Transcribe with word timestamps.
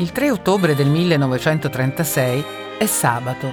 Il 0.00 0.12
3 0.12 0.30
ottobre 0.30 0.76
del 0.76 0.86
1936 0.86 2.44
è 2.78 2.86
sabato. 2.86 3.52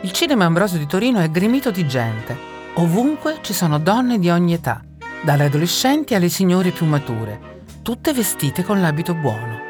Il 0.00 0.10
cinema 0.10 0.44
Ambrosio 0.44 0.78
di 0.78 0.86
Torino 0.86 1.20
è 1.20 1.30
gremito 1.30 1.70
di 1.70 1.86
gente. 1.86 2.36
Ovunque 2.74 3.38
ci 3.40 3.52
sono 3.52 3.78
donne 3.78 4.18
di 4.18 4.28
ogni 4.28 4.54
età, 4.54 4.82
dalle 5.22 5.44
adolescenti 5.44 6.16
alle 6.16 6.28
signore 6.28 6.72
più 6.72 6.86
mature, 6.86 7.62
tutte 7.82 8.12
vestite 8.12 8.64
con 8.64 8.80
l'abito 8.80 9.14
buono. 9.14 9.60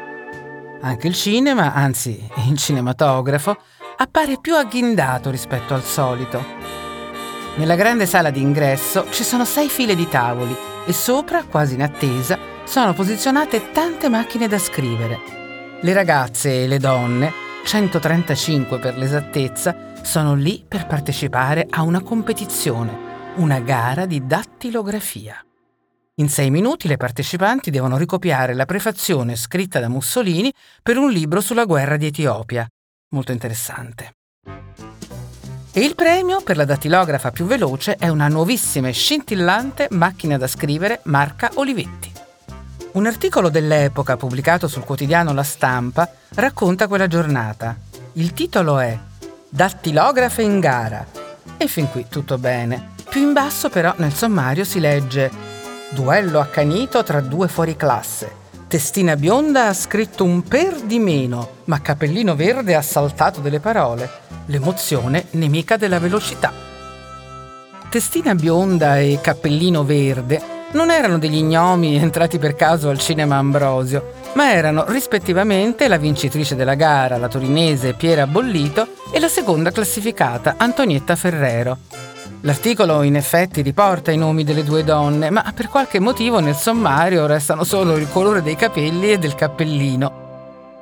Anche 0.81 1.05
il 1.05 1.13
cinema, 1.13 1.75
anzi 1.75 2.27
il 2.47 2.57
cinematografo, 2.57 3.55
appare 3.97 4.39
più 4.41 4.55
agghindato 4.55 5.29
rispetto 5.29 5.75
al 5.75 5.83
solito. 5.83 6.43
Nella 7.57 7.75
grande 7.75 8.07
sala 8.07 8.31
d'ingresso 8.31 9.05
ci 9.11 9.23
sono 9.23 9.45
sei 9.45 9.69
file 9.69 9.93
di 9.93 10.09
tavoli 10.09 10.55
e 10.83 10.93
sopra, 10.93 11.43
quasi 11.43 11.75
in 11.75 11.83
attesa, 11.83 12.39
sono 12.63 12.93
posizionate 12.93 13.69
tante 13.69 14.09
macchine 14.09 14.47
da 14.47 14.57
scrivere. 14.57 15.46
Le 15.79 15.93
ragazze 15.93 16.63
e 16.63 16.67
le 16.67 16.79
donne, 16.79 17.31
135 17.63 18.79
per 18.79 18.97
l'esattezza, 18.97 19.93
sono 20.01 20.33
lì 20.33 20.65
per 20.67 20.87
partecipare 20.87 21.67
a 21.69 21.83
una 21.83 22.01
competizione, 22.01 23.35
una 23.35 23.59
gara 23.59 24.07
di 24.07 24.25
dattilografia. 24.25 25.39
In 26.15 26.29
sei 26.29 26.49
minuti 26.49 26.87
le 26.87 26.97
partecipanti 26.97 27.69
devono 27.69 27.95
ricopiare 27.97 28.55
la 28.55 28.65
prefazione 28.65 29.35
scritta 29.35 29.79
da 29.79 29.87
Mussolini 29.87 30.51
per 30.81 30.97
un 30.97 31.11
libro 31.11 31.41
sulla 31.41 31.65
guerra 31.65 31.95
di 31.95 32.07
Etiopia, 32.07 32.67
molto 33.09 33.31
interessante. 33.31 34.13
E 35.71 35.79
il 35.79 35.93
premio 35.93 36.41
per 36.41 36.57
la 36.57 36.65
dattilografa 36.65 37.29
più 37.29 37.45
veloce 37.45 37.97
è 37.97 38.07
una 38.07 38.27
nuovissima 38.27 38.87
e 38.87 38.93
scintillante 38.93 39.89
macchina 39.91 40.37
da 40.37 40.47
scrivere 40.47 41.01
marca 41.03 41.51
Olivetti. 41.53 42.16
Un 42.97 43.05
articolo 43.05 43.49
dell'epoca 43.49 44.17
pubblicato 44.17 44.67
sul 44.67 44.83
quotidiano 44.83 45.31
La 45.31 45.43
Stampa 45.43 46.09
racconta 46.33 46.87
quella 46.87 47.05
giornata. 47.05 47.77
Il 48.13 48.33
titolo 48.33 48.79
è 48.79 48.97
Dattilografe 49.47 50.41
in 50.41 50.59
gara. 50.59 51.05
E 51.57 51.67
fin 51.67 51.91
qui 51.91 52.07
tutto 52.09 52.39
bene. 52.39 52.93
Più 53.07 53.21
in 53.21 53.33
basso 53.33 53.69
però 53.69 53.93
nel 53.97 54.13
sommario 54.13 54.63
si 54.63 54.79
legge 54.79 55.29
Duello 55.91 56.39
accanito 56.39 57.03
tra 57.03 57.21
due 57.21 57.47
fuori 57.47 57.75
classe. 57.75 58.31
Testina 58.67 59.15
bionda 59.15 59.67
ha 59.67 59.73
scritto 59.75 60.23
un 60.23 60.41
per 60.41 60.81
di 60.81 60.97
meno, 60.97 61.57
ma 61.65 61.79
Capellino 61.79 62.35
Verde 62.35 62.73
ha 62.73 62.81
saltato 62.81 63.41
delle 63.41 63.59
parole. 63.59 64.09
L'emozione 64.47 65.27
nemica 65.31 65.77
della 65.77 65.99
velocità. 65.99 66.51
Testina 67.91 68.33
bionda 68.33 68.97
e 68.97 69.19
Cappellino 69.21 69.83
Verde 69.83 70.55
non 70.73 70.91
erano 70.91 71.17
degli 71.17 71.41
gnomi 71.41 71.95
entrati 72.01 72.39
per 72.39 72.55
caso 72.55 72.89
al 72.89 72.99
cinema 72.99 73.37
Ambrosio, 73.37 74.13
ma 74.33 74.51
erano 74.51 74.85
rispettivamente 74.87 75.87
la 75.87 75.97
vincitrice 75.97 76.55
della 76.55 76.75
gara, 76.75 77.17
la 77.17 77.27
torinese 77.27 77.93
Piera 77.93 78.27
Bollito, 78.27 78.87
e 79.11 79.19
la 79.19 79.29
seconda 79.29 79.71
classificata, 79.71 80.55
Antonietta 80.57 81.15
Ferrero. 81.15 81.77
L'articolo 82.41 83.01
in 83.01 83.15
effetti 83.15 83.61
riporta 83.61 84.11
i 84.11 84.17
nomi 84.17 84.43
delle 84.43 84.63
due 84.63 84.83
donne, 84.83 85.29
ma 85.29 85.51
per 85.55 85.69
qualche 85.69 85.99
motivo 85.99 86.39
nel 86.39 86.55
sommario 86.55 87.25
restano 87.25 87.63
solo 87.63 87.97
il 87.97 88.07
colore 88.09 88.43
dei 88.43 88.55
capelli 88.55 89.11
e 89.11 89.17
del 89.17 89.33
cappellino. 89.33 90.25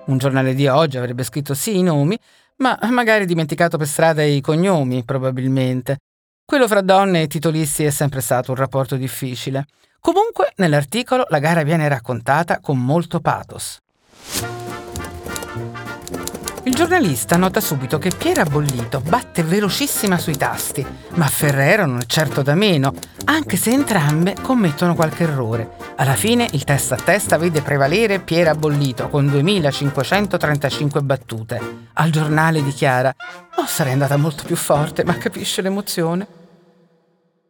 Un 0.05 0.17
giornale 0.17 0.53
di 0.53 0.67
oggi 0.67 0.97
avrebbe 0.97 1.23
scritto 1.23 1.53
sì 1.53 1.77
i 1.77 1.83
nomi, 1.83 2.17
ma 2.57 2.77
magari 2.89 3.25
dimenticato 3.25 3.77
per 3.77 3.87
strada 3.87 4.23
i 4.23 4.41
cognomi, 4.41 5.03
probabilmente. 5.03 5.97
Quello 6.47 6.67
fra 6.67 6.81
donne 6.81 7.23
e 7.23 7.27
titolisti 7.27 7.85
è 7.85 7.89
sempre 7.89 8.21
stato 8.21 8.51
un 8.51 8.57
rapporto 8.57 8.97
difficile. 8.97 9.65
Comunque, 9.99 10.53
nell'articolo 10.57 11.25
la 11.29 11.39
gara 11.39 11.63
viene 11.63 11.87
raccontata 11.87 12.59
con 12.59 12.77
molto 12.77 13.19
pathos. 13.19 13.81
Il 16.67 16.73
giornalista 16.73 17.37
nota 17.37 17.61
subito 17.61 17.99
che 17.99 18.09
Piera 18.09 18.43
Bollito 18.43 18.99
batte 18.99 19.43
velocissima 19.43 20.17
sui 20.17 20.35
tasti, 20.35 20.83
ma 21.09 21.27
Ferrero 21.27 21.85
non 21.85 21.99
è 21.99 22.05
certo 22.05 22.41
da 22.41 22.55
meno, 22.55 22.91
anche 23.25 23.55
se 23.55 23.69
entrambe 23.69 24.35
commettono 24.41 24.95
qualche 24.95 25.25
errore. 25.25 25.69
Alla 25.97 26.15
fine 26.15 26.47
il 26.53 26.63
testa 26.63 26.95
a 26.95 26.97
testa 26.97 27.37
vede 27.37 27.61
prevalere 27.61 28.19
Piera 28.19 28.55
Bollito 28.55 29.09
con 29.09 29.29
2535 29.29 31.01
battute. 31.01 31.61
Al 31.93 32.09
giornale 32.09 32.63
dichiara: 32.63 33.13
Oh, 33.57 33.67
sarei 33.67 33.93
andata 33.93 34.17
molto 34.17 34.43
più 34.43 34.55
forte, 34.55 35.03
ma 35.03 35.15
capisce 35.19 35.61
l'emozione. 35.61 36.25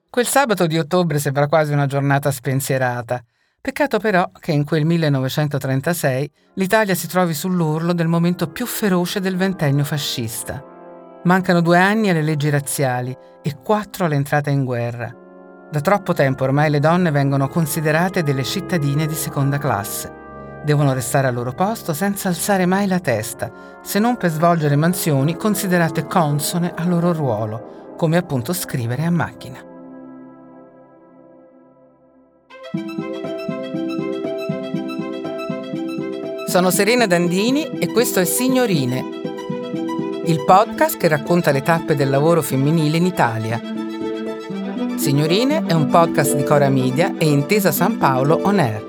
Quel 0.10 0.28
sabato 0.28 0.68
di 0.68 0.78
ottobre 0.78 1.20
sembra 1.20 1.48
quasi 1.48 1.72
una 1.72 1.86
giornata 1.86 2.32
spensierata. 2.32 3.24
Peccato 3.66 3.98
però 3.98 4.30
che 4.40 4.52
in 4.52 4.64
quel 4.64 4.86
1936 4.86 6.32
l'Italia 6.54 6.94
si 6.94 7.08
trovi 7.08 7.34
sull'orlo 7.34 7.94
del 7.94 8.06
momento 8.06 8.48
più 8.48 8.68
feroce 8.68 9.20
del 9.20 9.38
ventennio 9.38 9.84
fascista. 9.84 10.64
Mancano 11.24 11.62
due 11.62 11.80
anni 11.80 12.12
alle 12.12 12.22
leggi 12.22 12.52
razziali 12.52 13.18
e 13.42 13.56
quattro 13.64 14.06
all'entrata 14.06 14.52
in 14.52 14.66
guerra. 14.66 15.12
Da 15.72 15.82
troppo 15.82 16.14
tempo 16.14 16.44
ormai 16.44 16.70
le 16.70 16.78
donne 16.78 17.10
vengono 17.10 17.48
considerate 17.48 18.22
delle 18.22 18.44
cittadine 18.44 19.08
di 19.08 19.16
seconda 19.16 19.58
classe. 19.58 20.14
Devono 20.64 20.94
restare 20.94 21.26
al 21.26 21.34
loro 21.34 21.54
posto 21.54 21.92
senza 21.96 22.28
alzare 22.28 22.68
mai 22.68 22.86
la 22.86 23.00
testa, 23.00 23.52
se 23.82 23.98
non 23.98 24.16
per 24.16 24.30
svolgere 24.30 24.76
mansioni 24.76 25.36
considerate 25.36 26.06
consone 26.06 26.72
al 26.76 26.88
loro 26.88 27.14
ruolo, 27.14 27.96
come 27.98 28.18
appunto 28.18 28.54
scrivere 28.54 29.06
a 29.06 29.10
macchina. 29.10 29.74
Sono 36.56 36.72
Serena 36.72 37.06
Dandini 37.06 37.68
e 37.80 37.92
questo 37.92 38.22
è 38.22 38.24
Signorine, 38.24 39.04
il 40.24 40.46
podcast 40.46 40.96
che 40.96 41.10
racconta 41.10 41.52
le 41.52 41.62
tappe 41.62 41.96
del 41.98 42.10
lavoro 42.10 42.42
femminile 42.42 42.96
in 42.96 43.06
Italia. 43.06 43.60
Signorine 44.96 45.66
è 45.66 45.74
un 45.74 45.88
podcast 45.88 46.34
di 46.34 46.44
Cora 46.44 46.70
Media 46.70 47.14
e 47.18 47.28
Intesa 47.28 47.74
San 47.74 47.98
Paolo 47.98 48.40
On 48.44 48.58
Air. 48.58 48.86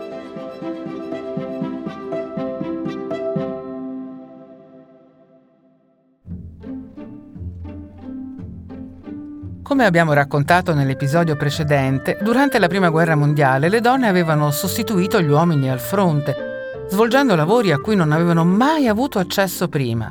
Come 9.65 9.85
abbiamo 9.85 10.13
raccontato 10.13 10.73
nell'episodio 10.73 11.35
precedente, 11.35 12.17
durante 12.23 12.61
la 12.61 12.69
Prima 12.69 12.91
Guerra 12.91 13.17
Mondiale 13.17 13.69
le 13.69 13.81
donne 13.81 14.07
avevano 14.07 14.53
sostituito 14.53 15.21
gli 15.21 15.31
uomini 15.31 15.69
al 15.69 15.81
fronte 15.81 16.46
svolgendo 16.89 17.35
lavori 17.35 17.73
a 17.73 17.79
cui 17.79 17.97
non 17.97 18.13
avevano 18.13 18.45
mai 18.45 18.89
avuto 18.89 19.19
accesso 19.19 19.69
prima. 19.69 20.11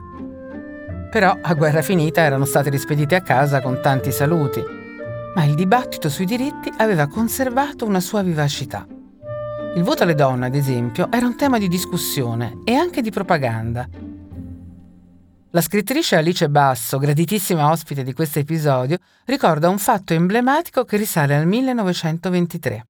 Però 1.09 1.37
a 1.41 1.53
guerra 1.53 1.81
finita 1.81 2.21
erano 2.21 2.45
state 2.45 2.69
rispedite 2.69 3.15
a 3.15 3.21
casa 3.21 3.61
con 3.61 3.79
tanti 3.81 4.11
saluti, 4.11 4.61
ma 5.33 5.43
il 5.43 5.55
dibattito 5.55 6.09
sui 6.09 6.25
diritti 6.25 6.71
aveva 6.77 7.07
conservato 7.07 7.85
una 7.85 7.99
sua 7.99 8.21
vivacità. 8.21 8.85
Il 9.75 9.83
voto 9.83 10.03
alle 10.03 10.15
donne, 10.15 10.45
ad 10.45 10.55
esempio, 10.55 11.09
era 11.11 11.25
un 11.25 11.35
tema 11.35 11.57
di 11.57 11.67
discussione 11.67 12.61
e 12.63 12.75
anche 12.75 13.01
di 13.01 13.11
propaganda. 13.11 13.87
La 15.51 15.61
scrittrice 15.61 16.17
Alice 16.17 16.49
Basso, 16.49 16.97
graditissima 16.97 17.69
ospite 17.69 18.03
di 18.03 18.13
questo 18.13 18.39
episodio, 18.39 18.97
ricorda 19.25 19.69
un 19.69 19.77
fatto 19.77 20.13
emblematico 20.13 20.83
che 20.83 20.97
risale 20.97 21.35
al 21.35 21.47
1923. 21.47 22.85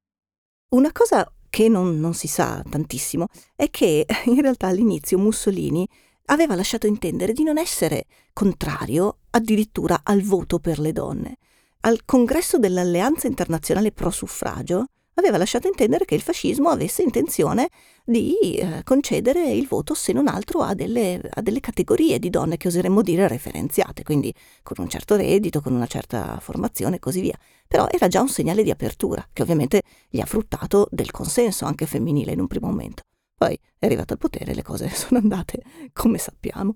Una 0.70 0.92
cosa 0.92 1.28
che 1.56 1.70
non, 1.70 2.02
non 2.02 2.14
si 2.14 2.28
sa 2.28 2.62
tantissimo, 2.70 3.28
è 3.56 3.70
che 3.70 4.06
in 4.26 4.42
realtà 4.42 4.68
all'inizio 4.68 5.18
Mussolini 5.18 5.88
aveva 6.26 6.54
lasciato 6.54 6.86
intendere 6.86 7.32
di 7.32 7.44
non 7.44 7.58
essere 7.58 8.08
contrario 8.34 9.20
addirittura 9.30 10.02
al 10.04 10.22
voto 10.22 10.60
per 10.60 10.80
le 10.80 10.92
donne. 10.92 11.38
Al 11.82 12.04
congresso 12.04 12.58
dell'Alleanza 12.58 13.28
Internazionale 13.28 13.94
Pro 13.94 14.10
Suffragio 14.10 14.88
aveva 15.16 15.38
lasciato 15.38 15.68
intendere 15.68 16.06
che 16.06 16.16
il 16.16 16.22
fascismo 16.22 16.70
avesse 16.70 17.02
intenzione 17.02 17.70
di 18.04 18.56
eh, 18.56 18.82
concedere 18.84 19.52
il 19.52 19.68
voto, 19.68 19.94
se 19.94 20.14
non 20.14 20.28
altro, 20.28 20.62
a 20.62 20.74
delle, 20.74 21.22
a 21.30 21.42
delle, 21.42 21.60
categorie 21.60 22.20
di 22.20 22.30
donne 22.30 22.58
che 22.58 22.68
oseremmo 22.68 23.02
dire 23.02 23.28
referenziate, 23.28 24.04
quindi 24.04 24.34
con 24.62 24.78
un 24.80 24.90
certo 24.90 25.16
reddito, 25.16 25.62
con 25.62 25.74
una 25.74 25.88
certa 25.88 26.38
formazione 26.40 26.98
e 26.98 27.00
così 27.00 27.22
via. 27.22 27.38
Però 27.68 27.88
era 27.90 28.08
già 28.08 28.22
un 28.22 28.30
segnale 28.30 28.64
di 28.64 28.72
apertura, 28.72 29.26
che 29.32 29.42
ovviamente 29.42 29.82
gli 30.10 30.20
ha 30.20 30.26
fruttato 30.26 30.88
del 30.92 31.12
consenso 31.12 31.66
anche 31.66 31.86
femminile 31.86 32.34
in 32.34 32.40
un 32.40 32.48
primo 32.48 32.68
momento. 32.68 33.04
Poi 33.38 33.58
è 33.78 33.86
arrivato 33.86 34.14
al 34.14 34.20
potere 34.20 34.52
e 34.52 34.56
le 34.56 34.64
cose 34.64 34.90
sono 34.94 35.20
andate 35.20 35.62
come 35.94 36.18
sappiamo. 36.18 36.76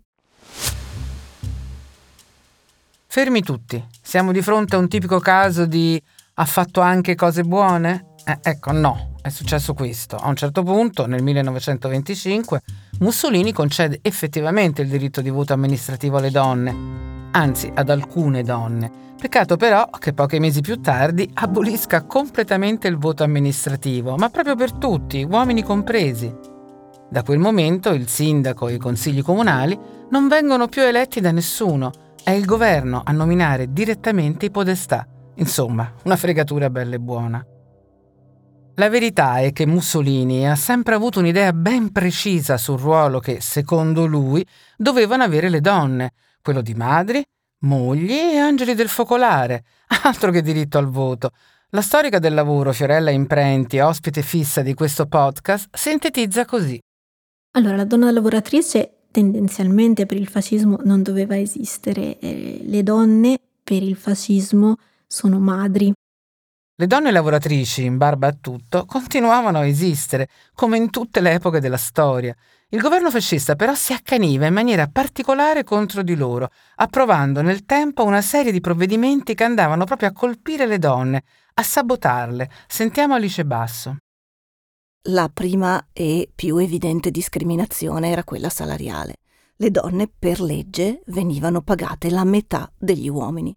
Fermi 3.12 3.42
tutti, 3.42 3.84
siamo 4.02 4.32
di 4.32 4.42
fronte 4.42 4.76
a 4.76 4.80
un 4.80 4.88
tipico 4.88 5.20
caso 5.20 5.66
di 5.66 6.02
ha 6.36 6.46
fatto 6.46 6.80
anche 6.80 7.16
cose 7.16 7.44
buone? 7.44 8.09
Eh, 8.30 8.38
ecco, 8.44 8.72
no, 8.72 9.16
è 9.24 9.30
successo 9.30 9.74
questo. 9.74 10.16
A 10.16 10.28
un 10.28 10.36
certo 10.36 10.62
punto, 10.62 11.08
nel 11.08 11.24
1925, 11.24 12.62
Mussolini 13.00 13.52
concede 13.52 13.98
effettivamente 14.04 14.84
il 14.84 14.88
diritto 14.88 15.22
di 15.22 15.32
voto 15.32 15.54
amministrativo 15.54 16.18
alle 16.18 16.30
donne, 16.30 16.76
anzi 17.32 17.72
ad 17.74 17.90
alcune 17.90 18.44
donne. 18.44 19.08
Peccato 19.20 19.58
però 19.58 19.90
che 19.98 20.14
pochi 20.14 20.38
mesi 20.38 20.62
più 20.62 20.80
tardi 20.80 21.28
abolisca 21.34 22.04
completamente 22.04 22.88
il 22.88 22.98
voto 22.98 23.24
amministrativo, 23.24 24.16
ma 24.16 24.30
proprio 24.30 24.56
per 24.56 24.74
tutti, 24.74 25.24
uomini 25.24 25.64
compresi. 25.64 26.32
Da 27.10 27.24
quel 27.24 27.40
momento 27.40 27.90
il 27.90 28.08
sindaco 28.08 28.68
e 28.68 28.76
i 28.76 28.78
consigli 28.78 29.24
comunali 29.24 29.76
non 30.12 30.28
vengono 30.28 30.68
più 30.68 30.84
eletti 30.84 31.20
da 31.20 31.32
nessuno, 31.32 31.92
è 32.24 32.30
il 32.30 32.46
governo 32.46 33.02
a 33.04 33.12
nominare 33.12 33.74
direttamente 33.74 34.46
i 34.46 34.52
podestà. 34.52 35.08
Insomma, 35.38 35.92
una 36.04 36.16
fregatura 36.16 36.70
bella 36.70 36.94
e 36.94 37.00
buona. 37.00 37.44
La 38.80 38.88
verità 38.88 39.40
è 39.40 39.52
che 39.52 39.66
Mussolini 39.66 40.50
ha 40.50 40.56
sempre 40.56 40.96
avuto 40.96 41.20
un'idea 41.20 41.52
ben 41.52 41.92
precisa 41.92 42.58
sul 42.58 42.80
ruolo 42.80 43.20
che, 43.20 43.42
secondo 43.42 44.06
lui, 44.06 44.46
dovevano 44.78 45.22
avere 45.22 45.50
le 45.50 45.60
donne, 45.60 46.14
quello 46.42 46.62
di 46.62 46.74
madri, 46.76 47.22
mogli 47.64 48.14
e 48.14 48.38
angeli 48.38 48.76
del 48.76 48.88
focolare, 48.88 49.66
altro 50.04 50.32
che 50.32 50.42
diritto 50.42 50.78
al 50.78 50.88
voto. 50.88 51.32
La 51.72 51.82
storica 51.82 52.20
del 52.20 52.34
lavoro 52.34 52.72
Fiorella 52.72 53.10
Imprenti, 53.10 53.80
ospite 53.80 54.22
fissa 54.22 54.62
di 54.62 54.74
questo 54.74 55.08
podcast, 55.08 55.76
sintetizza 55.76 56.46
così. 56.46 56.80
Allora, 57.58 57.76
la 57.76 57.84
donna 57.84 58.10
lavoratrice 58.12 59.08
tendenzialmente 59.12 60.06
per 60.06 60.16
il 60.16 60.30
fascismo 60.30 60.80
non 60.86 61.04
doveva 61.04 61.38
esistere, 61.38 62.18
eh, 62.20 62.62
le 62.64 62.82
donne 62.84 63.42
per 63.62 63.84
il 63.84 63.98
fascismo 63.98 64.78
sono 65.06 65.38
madri. 65.38 65.92
Le 66.80 66.88
donne 66.88 67.12
lavoratrici, 67.12 67.84
in 67.84 67.98
barba 67.98 68.28
a 68.28 68.38
tutto, 68.40 68.86
continuavano 68.86 69.58
a 69.58 69.66
esistere, 69.66 70.30
come 70.54 70.78
in 70.78 70.90
tutte 70.90 71.20
le 71.20 71.34
epoche 71.34 71.60
della 71.60 71.76
storia. 71.76 72.34
Il 72.70 72.80
governo 72.80 73.12
fascista 73.12 73.58
però 73.58 73.74
si 73.74 73.92
accaniva 73.92 74.46
in 74.46 74.54
maniera 74.54 74.88
particolare 74.88 75.66
contro 75.66 76.04
di 76.04 76.16
loro, 76.16 76.52
approvando 76.76 77.42
nel 77.42 77.66
tempo 77.66 78.06
una 78.06 78.22
serie 78.22 78.54
di 78.54 78.62
provvedimenti 78.62 79.36
che 79.36 79.44
andavano 79.44 79.84
proprio 79.84 80.08
a 80.08 80.14
colpire 80.14 80.68
le 80.68 80.80
donne, 80.80 81.24
a 81.56 81.64
sabotarle. 81.64 82.50
Sentiamo 82.66 83.14
Alice 83.14 83.44
Basso. 83.44 83.98
La 85.10 85.30
prima 85.34 85.86
e 85.92 86.32
più 86.34 86.56
evidente 86.56 87.12
discriminazione 87.12 88.10
era 88.10 88.24
quella 88.24 88.50
salariale. 88.50 89.16
Le 89.58 89.70
donne 89.70 90.10
per 90.18 90.40
legge 90.40 91.02
venivano 91.08 91.62
pagate 91.62 92.10
la 92.10 92.24
metà 92.24 92.72
degli 92.78 93.10
uomini. 93.10 93.54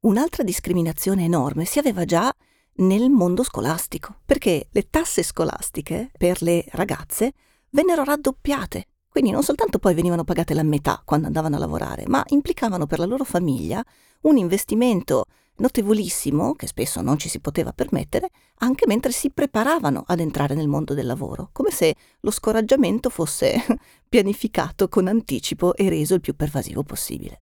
Un'altra 0.00 0.42
discriminazione 0.42 1.24
enorme 1.24 1.64
si 1.64 1.78
aveva 1.78 2.04
già 2.04 2.30
nel 2.76 3.10
mondo 3.10 3.42
scolastico, 3.42 4.16
perché 4.24 4.68
le 4.70 4.88
tasse 4.90 5.22
scolastiche 5.22 6.10
per 6.16 6.42
le 6.42 6.64
ragazze 6.70 7.32
vennero 7.70 8.04
raddoppiate. 8.04 8.86
Quindi 9.08 9.30
non 9.30 9.42
soltanto 9.42 9.78
poi 9.78 9.94
venivano 9.94 10.24
pagate 10.24 10.52
la 10.52 10.62
metà 10.62 11.00
quando 11.04 11.26
andavano 11.26 11.56
a 11.56 11.58
lavorare, 11.58 12.04
ma 12.06 12.22
implicavano 12.28 12.86
per 12.86 12.98
la 12.98 13.06
loro 13.06 13.24
famiglia 13.24 13.82
un 14.22 14.36
investimento 14.36 15.24
notevolissimo, 15.56 16.54
che 16.54 16.66
spesso 16.66 17.00
non 17.00 17.18
ci 17.18 17.28
si 17.28 17.40
poteva 17.40 17.72
permettere, 17.72 18.28
anche 18.58 18.86
mentre 18.86 19.12
si 19.12 19.30
preparavano 19.30 20.04
ad 20.06 20.20
entrare 20.20 20.54
nel 20.54 20.68
mondo 20.68 20.92
del 20.92 21.06
lavoro, 21.06 21.48
come 21.52 21.70
se 21.70 21.94
lo 22.20 22.30
scoraggiamento 22.30 23.08
fosse 23.08 23.54
pianificato 24.08 24.88
con 24.88 25.06
anticipo 25.06 25.74
e 25.74 25.88
reso 25.88 26.14
il 26.14 26.20
più 26.20 26.34
pervasivo 26.34 26.82
possibile. 26.82 27.40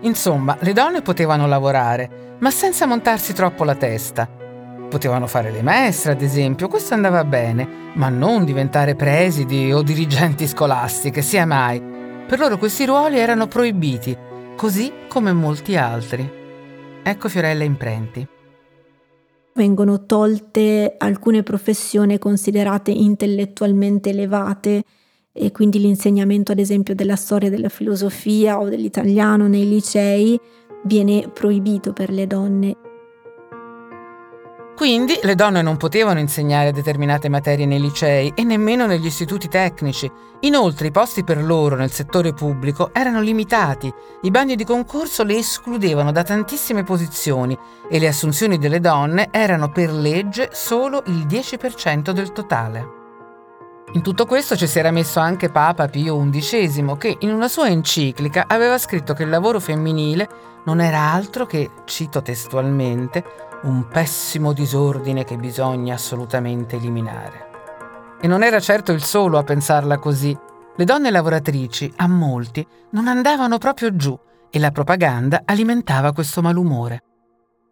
Insomma, 0.00 0.56
le 0.60 0.72
donne 0.72 1.02
potevano 1.02 1.46
lavorare, 1.46 2.36
ma 2.38 2.50
senza 2.50 2.86
montarsi 2.86 3.32
troppo 3.32 3.64
la 3.64 3.74
testa. 3.74 4.28
Potevano 4.88 5.26
fare 5.26 5.50
le 5.50 5.62
maestre, 5.62 6.12
ad 6.12 6.22
esempio, 6.22 6.68
questo 6.68 6.94
andava 6.94 7.24
bene, 7.24 7.92
ma 7.94 8.08
non 8.08 8.44
diventare 8.44 8.94
presidi 8.94 9.72
o 9.72 9.82
dirigenti 9.82 10.46
scolastiche, 10.46 11.22
sia 11.22 11.46
mai. 11.46 11.80
Per 12.26 12.38
loro 12.38 12.58
questi 12.58 12.86
ruoli 12.86 13.18
erano 13.18 13.46
proibiti 13.46 14.16
così 14.56 14.92
come 15.08 15.32
molti 15.32 15.76
altri. 15.76 16.28
Ecco 17.02 17.28
Fiorella 17.28 17.64
Imprenti. 17.64 18.26
Vengono 19.54 20.06
tolte 20.06 20.94
alcune 20.98 21.42
professioni 21.42 22.18
considerate 22.18 22.90
intellettualmente 22.90 24.10
elevate 24.10 24.84
e 25.32 25.52
quindi 25.52 25.78
l'insegnamento 25.78 26.52
ad 26.52 26.58
esempio 26.58 26.94
della 26.94 27.16
storia 27.16 27.50
della 27.50 27.68
filosofia 27.68 28.58
o 28.58 28.68
dell'italiano 28.68 29.46
nei 29.46 29.68
licei 29.68 30.38
viene 30.84 31.30
proibito 31.32 31.92
per 31.92 32.10
le 32.10 32.26
donne 32.26 32.76
quindi 34.80 35.18
le 35.24 35.34
donne 35.34 35.60
non 35.60 35.76
potevano 35.76 36.20
insegnare 36.20 36.72
determinate 36.72 37.28
materie 37.28 37.66
nei 37.66 37.82
licei 37.82 38.32
e 38.34 38.44
nemmeno 38.44 38.86
negli 38.86 39.04
istituti 39.04 39.46
tecnici. 39.46 40.10
Inoltre 40.40 40.86
i 40.86 40.90
posti 40.90 41.22
per 41.22 41.44
loro 41.44 41.76
nel 41.76 41.90
settore 41.90 42.32
pubblico 42.32 42.88
erano 42.94 43.20
limitati, 43.20 43.92
i 44.22 44.30
bagni 44.30 44.56
di 44.56 44.64
concorso 44.64 45.22
le 45.22 45.36
escludevano 45.36 46.12
da 46.12 46.22
tantissime 46.22 46.82
posizioni 46.82 47.54
e 47.90 47.98
le 47.98 48.08
assunzioni 48.08 48.56
delle 48.56 48.80
donne 48.80 49.28
erano 49.30 49.68
per 49.68 49.92
legge 49.92 50.48
solo 50.50 51.02
il 51.08 51.26
10% 51.26 52.12
del 52.12 52.32
totale. 52.32 52.99
In 53.92 54.02
tutto 54.02 54.24
questo 54.24 54.54
ci 54.54 54.68
si 54.68 54.78
era 54.78 54.92
messo 54.92 55.18
anche 55.18 55.50
Papa 55.50 55.88
Pio 55.88 56.16
XI, 56.30 56.94
che 56.96 57.16
in 57.20 57.30
una 57.30 57.48
sua 57.48 57.66
enciclica 57.66 58.44
aveva 58.46 58.78
scritto 58.78 59.14
che 59.14 59.24
il 59.24 59.30
lavoro 59.30 59.58
femminile 59.58 60.28
non 60.66 60.80
era 60.80 61.10
altro 61.10 61.44
che, 61.44 61.68
cito 61.86 62.22
testualmente, 62.22 63.24
un 63.62 63.88
pessimo 63.88 64.52
disordine 64.52 65.24
che 65.24 65.36
bisogna 65.36 65.94
assolutamente 65.94 66.76
eliminare. 66.76 67.48
E 68.20 68.28
non 68.28 68.44
era 68.44 68.60
certo 68.60 68.92
il 68.92 69.02
solo 69.02 69.38
a 69.38 69.42
pensarla 69.42 69.98
così. 69.98 70.38
Le 70.76 70.84
donne 70.84 71.10
lavoratrici, 71.10 71.92
a 71.96 72.06
molti, 72.06 72.64
non 72.90 73.08
andavano 73.08 73.58
proprio 73.58 73.96
giù 73.96 74.16
e 74.50 74.58
la 74.60 74.70
propaganda 74.70 75.42
alimentava 75.44 76.12
questo 76.12 76.42
malumore. 76.42 77.02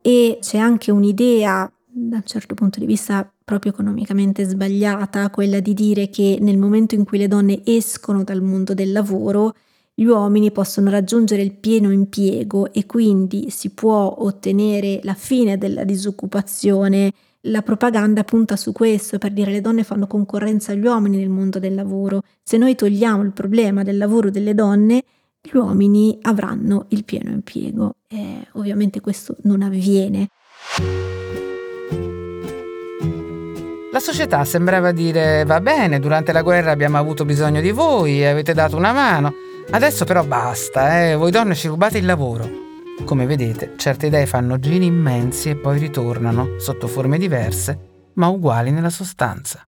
E 0.03 0.39
c'è 0.41 0.59
anche 0.59 0.91
un'idea, 0.91 1.71
da 1.87 2.17
un 2.17 2.25
certo 2.25 2.55
punto 2.55 2.81
di 2.81 2.87
vista 2.87 3.31
proprio 3.49 3.73
economicamente 3.73 4.45
sbagliata, 4.45 5.31
quella 5.31 5.61
di 5.61 5.73
dire 5.73 6.11
che 6.11 6.37
nel 6.39 6.59
momento 6.59 6.95
in 6.95 7.05
cui 7.05 7.17
le 7.17 7.29
donne 7.29 7.63
escono 7.65 8.23
dal 8.23 8.43
mondo 8.43 8.75
del 8.75 8.93
lavoro, 8.93 9.55
gli 9.95 10.05
uomini 10.05 10.53
possono 10.53 10.91
raggiungere 10.91 11.41
il 11.41 11.55
pieno 11.55 11.91
impiego 11.91 12.71
e 12.75 12.85
quindi 12.85 13.49
si 13.49 13.71
può 13.71 14.17
ottenere 14.19 15.01
la 15.03 15.15
fine 15.15 15.57
della 15.57 15.85
disoccupazione. 15.85 17.11
La 17.43 17.63
propaganda 17.63 18.23
punta 18.23 18.55
su 18.55 18.73
questo 18.73 19.17
per 19.17 19.33
dire 19.33 19.51
le 19.51 19.63
donne 19.63 19.83
fanno 19.83 20.07
concorrenza 20.07 20.73
agli 20.73 20.85
uomini 20.85 21.17
nel 21.17 21.31
mondo 21.31 21.59
del 21.59 21.75
lavoro. 21.75 22.21
Se 22.43 22.59
noi 22.59 22.75
togliamo 22.75 23.23
il 23.23 23.33
problema 23.33 23.83
del 23.83 23.97
lavoro 23.97 24.29
delle 24.29 24.55
donne, 24.55 25.05
gli 25.41 25.57
uomini 25.57 26.19
avranno 26.21 26.85
il 26.89 27.03
pieno 27.03 27.31
impiego. 27.31 27.95
E 28.09 28.47
ovviamente 28.53 29.01
questo 29.01 29.37
non 29.45 29.63
avviene. 29.63 30.29
La 33.99 34.05
società 34.05 34.45
sembrava 34.45 34.93
dire 34.93 35.43
va 35.45 35.61
bene, 35.61 35.99
durante 35.99 36.33
la 36.33 36.43
guerra 36.43 36.71
abbiamo 36.71 36.99
avuto 36.99 37.25
bisogno 37.25 37.61
di 37.61 37.73
voi, 37.73 38.25
avete 38.25 38.55
dato 38.55 38.77
una 38.77 38.93
mano, 38.93 39.35
Adesso 39.71 40.05
però 40.05 40.25
basta, 40.25 41.03
eh, 41.03 41.17
voi 41.17 41.33
donne 41.33 41.57
ci 41.57 41.67
rubate 41.67 41.99
il 41.99 42.07
lavoro. 42.07 42.49
Come 43.05 43.27
vedete, 43.27 43.75
certe 43.77 44.07
idee 44.07 44.27
fanno 44.27 44.61
giri 44.61 44.87
immensi 44.87 45.51
e 45.51 45.57
poi 45.57 45.81
ritornano, 45.81 46.59
sotto 46.59 46.87
forme 46.87 47.19
diverse, 47.19 48.13
ma 48.15 48.29
uguali 48.29 48.71
nella 48.71 48.89
sostanza. 48.89 49.68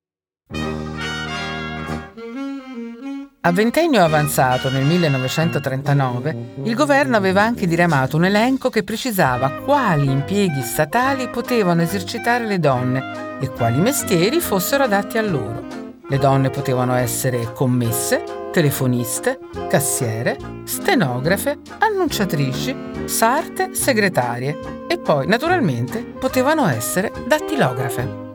A 3.43 3.53
ventennio 3.53 4.05
avanzato 4.05 4.69
nel 4.69 4.85
1939, 4.85 6.37
il 6.65 6.75
governo 6.75 7.17
aveva 7.17 7.41
anche 7.41 7.67
diramato 7.67 8.19
un 8.19 8.27
elenco 8.27 8.69
che 8.69 8.83
precisava 8.83 9.51
quali 9.65 10.11
impieghi 10.11 10.61
statali 10.61 11.27
potevano 11.31 11.81
esercitare 11.81 12.45
le 12.45 12.59
donne 12.59 13.39
e 13.41 13.49
quali 13.49 13.79
mestieri 13.81 14.41
fossero 14.41 14.85
adatti 14.85 15.17
a 15.17 15.23
loro. 15.23 15.65
Le 16.07 16.19
donne 16.19 16.51
potevano 16.51 16.93
essere 16.93 17.55
commesse, 17.55 18.23
telefoniste, 18.53 19.39
cassiere, 19.71 20.37
stenografe, 20.65 21.61
annunciatrici, 21.79 22.77
sarte, 23.07 23.75
segretarie 23.75 24.87
e 24.87 24.99
poi 24.99 25.27
naturalmente 25.27 26.01
potevano 26.01 26.67
essere 26.69 27.11
dattilografe. 27.27 28.30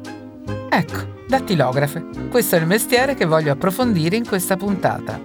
Ecco, 0.69 1.24
dattilografe, 1.27 2.05
questo 2.29 2.55
è 2.55 2.60
il 2.60 2.67
mestiere 2.67 3.13
che 3.15 3.25
voglio 3.25 3.51
approfondire 3.51 4.15
in 4.15 4.27
questa 4.27 4.57
puntata. 4.57 5.19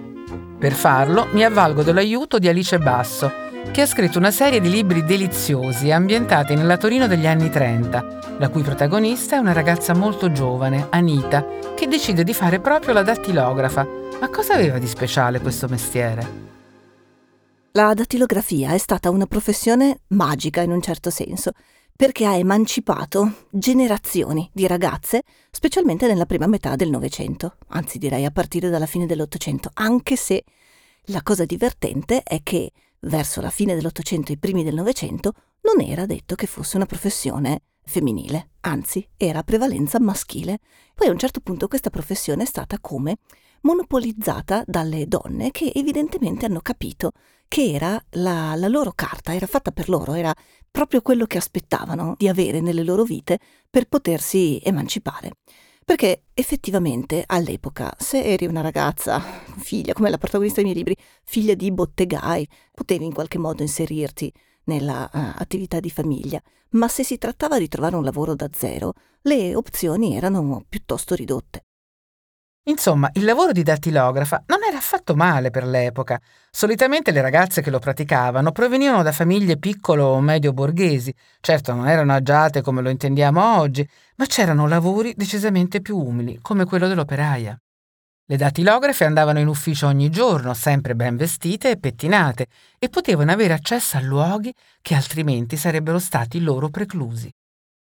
Per 0.59 0.73
farlo 0.73 1.27
mi 1.31 1.43
avvalgo 1.43 1.83
dell'aiuto 1.83 2.39
di 2.39 2.47
Alice 2.47 2.77
Basso, 2.77 3.31
che 3.71 3.81
ha 3.81 3.85
scritto 3.85 4.17
una 4.17 4.31
serie 4.31 4.59
di 4.59 4.69
libri 4.69 5.03
deliziosi 5.03 5.91
ambientati 5.91 6.55
nella 6.55 6.77
Torino 6.77 7.07
degli 7.07 7.27
anni 7.27 7.49
30, 7.49 8.37
la 8.37 8.49
cui 8.49 8.61
protagonista 8.61 9.35
è 9.35 9.39
una 9.39 9.53
ragazza 9.53 9.93
molto 9.93 10.31
giovane, 10.31 10.87
Anita, 10.89 11.45
che 11.75 11.87
decide 11.87 12.23
di 12.23 12.33
fare 12.33 12.59
proprio 12.59 12.93
la 12.93 13.03
dattilografa 13.03 13.99
ma 14.21 14.29
cosa 14.29 14.53
aveva 14.53 14.77
di 14.77 14.85
speciale 14.85 15.41
questo 15.41 15.67
mestiere? 15.67 16.49
La 17.71 17.91
dattilografia 17.95 18.71
è 18.71 18.77
stata 18.77 19.09
una 19.09 19.25
professione 19.25 20.01
magica 20.09 20.61
in 20.61 20.71
un 20.71 20.79
certo 20.79 21.09
senso, 21.09 21.53
perché 22.01 22.25
ha 22.25 22.35
emancipato 22.35 23.45
generazioni 23.51 24.49
di 24.51 24.65
ragazze, 24.65 25.21
specialmente 25.51 26.07
nella 26.07 26.25
prima 26.25 26.47
metà 26.47 26.75
del 26.75 26.89
Novecento, 26.89 27.57
anzi 27.67 27.99
direi 27.99 28.25
a 28.25 28.31
partire 28.31 28.71
dalla 28.71 28.87
fine 28.87 29.05
dell'Ottocento, 29.05 29.69
anche 29.75 30.15
se 30.15 30.43
la 31.09 31.21
cosa 31.21 31.45
divertente 31.45 32.23
è 32.23 32.41
che 32.41 32.71
verso 33.01 33.39
la 33.39 33.51
fine 33.51 33.75
dell'Ottocento 33.75 34.31
e 34.31 34.33
i 34.33 34.39
primi 34.39 34.63
del 34.63 34.73
Novecento 34.73 35.33
non 35.61 35.87
era 35.87 36.07
detto 36.07 36.33
che 36.33 36.47
fosse 36.47 36.75
una 36.75 36.87
professione 36.87 37.61
femminile, 37.83 38.53
anzi 38.61 39.07
era 39.15 39.37
a 39.37 39.43
prevalenza 39.43 39.99
maschile. 39.99 40.57
Poi 40.95 41.07
a 41.07 41.11
un 41.11 41.19
certo 41.19 41.39
punto 41.39 41.67
questa 41.67 41.91
professione 41.91 42.41
è 42.41 42.47
stata 42.47 42.79
come 42.79 43.17
monopolizzata 43.61 44.63
dalle 44.65 45.05
donne 45.05 45.51
che 45.51 45.71
evidentemente 45.75 46.47
hanno 46.47 46.61
capito 46.61 47.11
che 47.51 47.73
era 47.73 48.01
la, 48.11 48.55
la, 48.55 48.69
loro 48.69 48.93
carta, 48.95 49.35
era 49.35 49.45
fatta 49.45 49.71
per 49.71 49.89
loro, 49.89 50.13
era 50.13 50.33
proprio 50.71 51.01
quello 51.01 51.25
che 51.25 51.37
aspettavano 51.37 52.15
di 52.17 52.27
avere 52.27 52.61
nelle 52.61 52.83
loro 52.83 53.03
vite 53.03 53.39
per 53.69 53.87
potersi 53.87 54.59
emancipare. 54.63 55.33
Perché 55.83 56.23
effettivamente 56.33 57.23
all'epoca, 57.25 57.93
se 57.97 58.23
eri 58.23 58.45
una 58.45 58.61
ragazza, 58.61 59.19
figlia, 59.19 59.93
come 59.93 60.09
la 60.09 60.17
protagonista 60.17 60.61
dei 60.61 60.71
miei 60.71 60.77
libri, 60.77 60.95
figlia 61.23 61.53
di 61.53 61.71
bottegai, 61.71 62.47
potevi 62.71 63.05
in 63.05 63.13
qualche 63.13 63.37
modo 63.37 63.61
inserirti 63.61 64.31
nella 64.65 65.09
uh, 65.11 65.19
attività 65.35 65.79
di 65.79 65.89
famiglia, 65.89 66.41
ma 66.71 66.87
se 66.87 67.03
si 67.03 67.17
trattava 67.17 67.57
di 67.57 67.67
trovare 67.67 67.95
un 67.95 68.03
lavoro 68.03 68.35
da 68.35 68.47
zero, 68.53 68.93
le 69.23 69.55
opzioni 69.55 70.15
erano 70.15 70.63
piuttosto 70.69 71.15
ridotte. 71.15 71.65
Insomma, 72.65 73.09
il 73.13 73.23
lavoro 73.23 73.53
di 73.53 73.63
dattilografa 73.63 74.43
non 74.45 74.59
era 74.63 74.77
affatto 74.77 75.15
male 75.15 75.49
per 75.49 75.65
l'epoca. 75.65 76.21
Solitamente 76.51 77.11
le 77.11 77.21
ragazze 77.21 77.61
che 77.61 77.71
lo 77.71 77.79
praticavano 77.79 78.51
provenivano 78.51 79.01
da 79.01 79.11
famiglie 79.11 79.57
piccolo 79.57 80.05
o 80.05 80.21
medio 80.21 80.53
borghesi. 80.53 81.11
Certo, 81.39 81.73
non 81.73 81.87
erano 81.87 82.13
agiate 82.13 82.61
come 82.61 82.83
lo 82.83 82.89
intendiamo 82.89 83.57
oggi, 83.57 83.87
ma 84.17 84.27
c'erano 84.27 84.67
lavori 84.67 85.13
decisamente 85.15 85.81
più 85.81 85.97
umili, 85.97 86.37
come 86.39 86.65
quello 86.65 86.87
dell'operaia. 86.87 87.59
Le 88.25 88.37
dattilografe 88.37 89.05
andavano 89.05 89.39
in 89.39 89.47
ufficio 89.47 89.87
ogni 89.87 90.11
giorno, 90.11 90.53
sempre 90.53 90.95
ben 90.95 91.17
vestite 91.17 91.71
e 91.71 91.77
pettinate, 91.77 92.45
e 92.77 92.89
potevano 92.89 93.31
avere 93.31 93.53
accesso 93.53 93.97
a 93.97 94.01
luoghi 94.01 94.53
che 94.81 94.93
altrimenti 94.93 95.57
sarebbero 95.57 95.97
stati 95.97 96.39
loro 96.39 96.69
preclusi. 96.69 97.29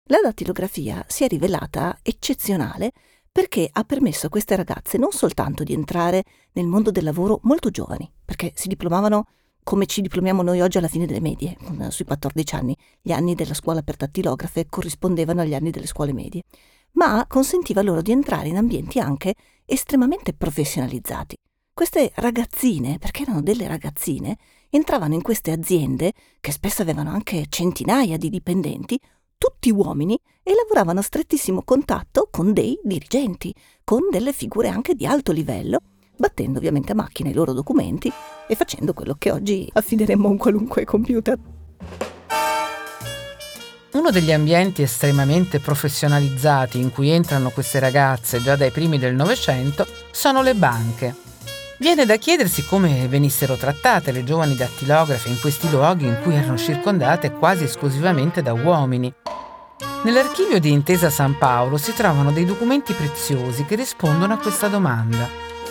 La 0.09 0.19
dattilografia 0.23 1.05
si 1.07 1.25
è 1.25 1.29
rivelata 1.29 1.99
eccezionale 2.03 2.93
perché 3.35 3.69
ha 3.69 3.83
permesso 3.83 4.27
a 4.27 4.29
queste 4.29 4.55
ragazze 4.55 4.97
non 4.97 5.11
soltanto 5.11 5.65
di 5.65 5.73
entrare 5.73 6.23
nel 6.53 6.69
mondo 6.69 6.93
del 6.93 7.03
lavoro 7.03 7.41
molto 7.43 7.69
giovani, 7.69 8.09
perché 8.25 8.53
si 8.55 8.69
diplomavano 8.69 9.27
come 9.65 9.87
ci 9.87 10.03
diplomiamo 10.03 10.41
noi 10.41 10.61
oggi 10.61 10.79
alla 10.79 10.87
fine 10.87 11.05
delle 11.05 11.19
medie, 11.19 11.57
sui 11.89 12.05
14 12.05 12.55
anni. 12.55 12.77
Gli 13.03 13.11
anni 13.11 13.35
della 13.35 13.55
scuola 13.55 13.83
per 13.83 13.97
tattilografe 13.97 14.67
corrispondevano 14.69 15.41
agli 15.41 15.53
anni 15.53 15.71
delle 15.73 15.89
scuole 15.89 16.13
medie, 16.13 16.43
ma 16.93 17.27
consentiva 17.27 17.83
loro 17.83 18.03
di 18.03 18.13
entrare 18.13 18.47
in 18.47 18.57
ambienti 18.57 19.01
anche 19.01 19.35
estremamente 19.65 20.33
professionalizzati. 20.33 21.35
Queste 21.75 22.13
ragazzine, 22.15 22.99
perché 23.01 23.23
erano 23.23 23.43
delle 23.43 23.67
ragazzine, 23.67 24.39
entravano 24.71 25.15
in 25.15 25.23
queste 25.23 25.51
aziende, 25.51 26.13
che 26.39 26.53
spesso 26.53 26.83
avevano 26.83 27.11
anche 27.11 27.47
centinaia 27.49 28.17
di 28.17 28.31
dipendenti, 28.31 28.97
tutti 29.37 29.71
uomini 29.71 30.19
e 30.43 30.55
lavoravano 30.55 31.01
a 31.01 31.03
strettissimo 31.03 31.63
contatto 31.63 32.29
con 32.31 32.53
dei 32.53 32.79
dirigenti, 32.83 33.55
con 33.83 34.09
delle 34.11 34.33
figure 34.33 34.69
anche 34.69 34.95
di 34.95 35.07
alto 35.07 35.33
livello, 35.33 35.81
battendo 36.17 36.59
ovviamente 36.59 36.93
a 36.93 36.95
macchina 36.95 37.31
i 37.31 37.35
loro 37.35 37.53
documenti 37.53 38.13
e 38.47 38.55
facendo 38.55 38.93
quello 38.93 39.17
che 39.19 39.31
oggi 39.31 39.69
affideremmo 39.73 40.29
a 40.29 40.31
un 40.31 40.37
qualunque 40.37 40.85
computer. 40.85 41.39
Uno 43.93 44.11
degli 44.11 44.33
ambienti 44.33 44.83
estremamente 44.83 45.61
professionalizzati 45.61 46.81
in 46.81 46.91
cui 46.91 47.11
entrano 47.11 47.51
queste 47.51 47.79
ragazze 47.79 48.43
già 48.43 48.57
dai 48.57 48.73
primi 48.73 48.99
del 48.99 49.15
Novecento 49.15 49.87
sono 50.11 50.43
le 50.43 50.55
banche. 50.55 51.15
Viene 51.79 52.05
da 52.05 52.17
chiedersi 52.17 52.65
come 52.65 53.07
venissero 53.09 53.57
trattate 53.57 54.11
le 54.11 54.25
giovani 54.25 54.57
dattilografe 54.57 55.29
in 55.29 55.39
questi 55.41 55.71
luoghi 55.71 56.07
in 56.07 56.19
cui 56.23 56.35
erano 56.35 56.57
circondate 56.57 57.33
quasi 57.33 57.65
esclusivamente 57.65 58.43
da 58.43 58.53
uomini. 58.53 59.13
Nell'archivio 60.05 60.61
di 60.61 60.71
Intesa 60.71 61.09
San 61.09 61.39
Paolo 61.39 61.79
si 61.79 61.95
trovano 61.95 62.31
dei 62.31 62.45
documenti 62.45 62.93
preziosi 62.93 63.65
che 63.65 63.75
rispondono 63.75 64.35
a 64.35 64.39
questa 64.39 64.69
domanda. 64.69 65.27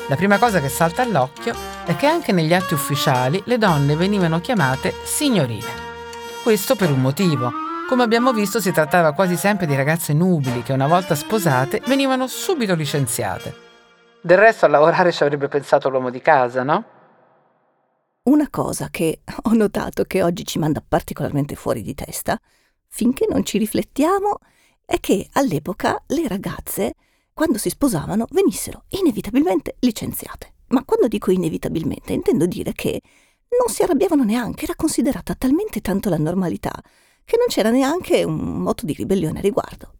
La 0.07 0.15
prima 0.15 0.39
cosa 0.39 0.59
che 0.59 0.69
salta 0.69 1.03
all'occhio 1.03 1.53
è 1.85 1.95
che 1.95 2.07
anche 2.07 2.31
negli 2.31 2.51
atti 2.51 2.73
ufficiali 2.73 3.39
le 3.45 3.59
donne 3.59 3.95
venivano 3.95 4.41
chiamate 4.41 4.91
signorine. 5.03 5.69
Questo 6.41 6.75
per 6.75 6.89
un 6.89 6.99
motivo. 6.99 7.51
Come 7.87 8.01
abbiamo 8.01 8.33
visto 8.33 8.59
si 8.59 8.71
trattava 8.71 9.11
quasi 9.11 9.35
sempre 9.35 9.67
di 9.67 9.75
ragazze 9.75 10.13
nubili 10.13 10.63
che 10.63 10.73
una 10.73 10.87
volta 10.87 11.13
sposate 11.13 11.83
venivano 11.85 12.25
subito 12.25 12.73
licenziate. 12.73 13.55
Del 14.19 14.39
resto 14.39 14.65
a 14.65 14.69
lavorare 14.69 15.11
ci 15.11 15.21
avrebbe 15.21 15.47
pensato 15.47 15.89
l'uomo 15.89 16.09
di 16.09 16.21
casa, 16.21 16.63
no? 16.63 16.83
Una 18.23 18.47
cosa 18.49 18.87
che 18.89 19.19
ho 19.43 19.53
notato 19.53 20.05
che 20.05 20.23
oggi 20.23 20.43
ci 20.43 20.57
manda 20.57 20.83
particolarmente 20.85 21.53
fuori 21.53 21.83
di 21.83 21.93
testa, 21.93 22.39
finché 22.95 23.25
non 23.27 23.43
ci 23.43 23.57
riflettiamo, 23.57 24.37
è 24.85 24.99
che 24.99 25.27
all'epoca 25.31 26.03
le 26.09 26.27
ragazze, 26.27 26.93
quando 27.33 27.57
si 27.57 27.69
sposavano, 27.69 28.27
venissero 28.29 28.83
inevitabilmente 28.89 29.77
licenziate. 29.79 30.53
Ma 30.67 30.83
quando 30.85 31.07
dico 31.07 31.31
inevitabilmente 31.31 32.13
intendo 32.13 32.45
dire 32.45 32.73
che 32.73 33.01
non 33.57 33.73
si 33.73 33.81
arrabbiavano 33.81 34.23
neanche, 34.23 34.65
era 34.65 34.75
considerata 34.75 35.33
talmente 35.33 35.81
tanto 35.81 36.09
la 36.09 36.17
normalità 36.17 36.71
che 37.25 37.37
non 37.37 37.47
c'era 37.47 37.71
neanche 37.71 38.23
un 38.23 38.61
moto 38.61 38.85
di 38.85 38.93
ribellione 38.93 39.39
a 39.39 39.41
riguardo. 39.41 39.93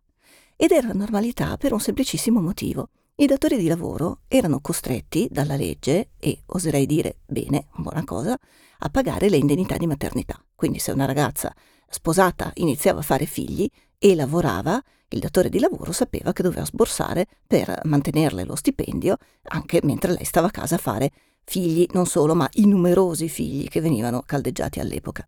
Ed 0.56 0.70
era 0.70 0.88
la 0.88 0.94
normalità 0.94 1.58
per 1.58 1.74
un 1.74 1.80
semplicissimo 1.80 2.42
motivo 2.42 2.90
i 3.16 3.26
datori 3.26 3.58
di 3.58 3.68
lavoro 3.68 4.22
erano 4.28 4.60
costretti 4.60 5.28
dalla 5.32 5.56
legge, 5.56 6.10
e 6.20 6.42
oserei 6.48 6.88
dire 6.88 7.18
bene, 7.26 7.68
buona 7.76 8.04
cosa, 8.04 8.38
a 8.80 8.90
pagare 8.90 9.30
le 9.30 9.38
indennità 9.38 9.78
di 9.78 9.86
maternità. 9.86 10.44
Quindi 10.56 10.80
se 10.80 10.92
una 10.92 11.06
ragazza 11.06 11.54
sposata 11.94 12.52
iniziava 12.56 13.00
a 13.00 13.04
fare 13.04 13.26
figli 13.26 13.70
e 13.98 14.16
lavorava, 14.16 14.82
il 15.10 15.20
datore 15.20 15.50
di 15.50 15.60
lavoro 15.60 15.92
sapeva 15.92 16.34
che 16.34 16.44
doveva 16.44 16.66
sborsare 16.66 17.28
per 17.46 17.82
mantenerle 17.84 18.44
lo 18.44 18.56
stipendio 18.56 19.18
anche 19.44 19.80
mentre 19.84 20.12
lei 20.12 20.26
stava 20.26 20.48
a 20.48 20.52
casa 20.52 20.76
a 20.76 20.80
fare 20.80 21.12
figli, 21.46 21.86
non 21.92 22.06
solo, 22.06 22.34
ma 22.34 22.50
i 22.54 22.66
numerosi 22.66 23.30
figli 23.30 23.68
che 23.68 23.80
venivano 23.82 24.24
caldeggiati 24.26 24.80
all'epoca. 24.80 25.26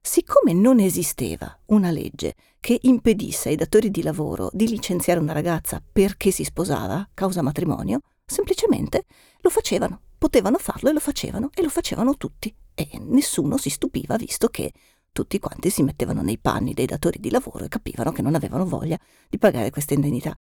Siccome 0.00 0.52
non 0.52 0.78
esisteva 0.78 1.56
una 1.66 1.90
legge 1.90 2.34
che 2.60 2.78
impedisse 2.82 3.48
ai 3.48 3.56
datori 3.56 3.90
di 3.90 4.02
lavoro 4.02 4.50
di 4.52 4.68
licenziare 4.68 5.20
una 5.20 5.32
ragazza 5.32 5.82
perché 5.92 6.30
si 6.30 6.44
sposava, 6.44 7.08
causa 7.12 7.42
matrimonio, 7.42 8.00
semplicemente 8.24 9.04
lo 9.40 9.50
facevano, 9.50 10.00
potevano 10.16 10.58
farlo 10.58 10.90
e 10.90 10.92
lo 10.92 11.00
facevano 11.00 11.50
e 11.52 11.62
lo 11.62 11.68
facevano 11.68 12.16
tutti 12.16 12.54
e 12.74 12.88
nessuno 13.00 13.56
si 13.56 13.70
stupiva 13.70 14.16
visto 14.16 14.48
che 14.48 14.72
tutti 15.16 15.38
quanti 15.38 15.70
si 15.70 15.82
mettevano 15.82 16.20
nei 16.20 16.36
panni 16.36 16.74
dei 16.74 16.84
datori 16.84 17.18
di 17.18 17.30
lavoro 17.30 17.64
e 17.64 17.68
capivano 17.68 18.12
che 18.12 18.20
non 18.20 18.34
avevano 18.34 18.66
voglia 18.66 18.98
di 19.30 19.38
pagare 19.38 19.70
questa 19.70 19.94
indennità. 19.94 20.38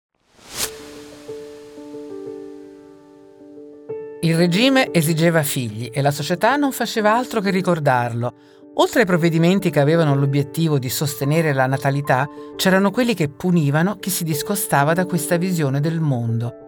Il 4.20 4.36
regime 4.36 4.91
esigeva 4.91 5.44
figli 5.44 5.89
e 5.94 6.01
la 6.01 6.12
società 6.12 6.58
non 6.58 6.74
faceva 6.74 7.15
altro 7.15 7.39
che 7.39 7.51
ricordarlo, 7.51 8.34
Oltre 8.77 9.00
ai 9.00 9.05
provvedimenti 9.05 9.70
che 9.70 9.79
avevano 9.79 10.15
l'obiettivo 10.15 10.77
di 10.79 10.89
sostenere 10.89 11.53
la 11.53 11.65
natalità, 11.65 12.27
c'erano 12.58 12.91
quelli 12.91 13.13
che 13.13 13.29
punivano 13.29 13.96
chi 14.00 14.10
si 14.10 14.25
discostava 14.25 14.91
da 14.91 15.05
questa 15.05 15.38
visione 15.38 15.79
del 15.79 16.01
mondo. 16.01 16.65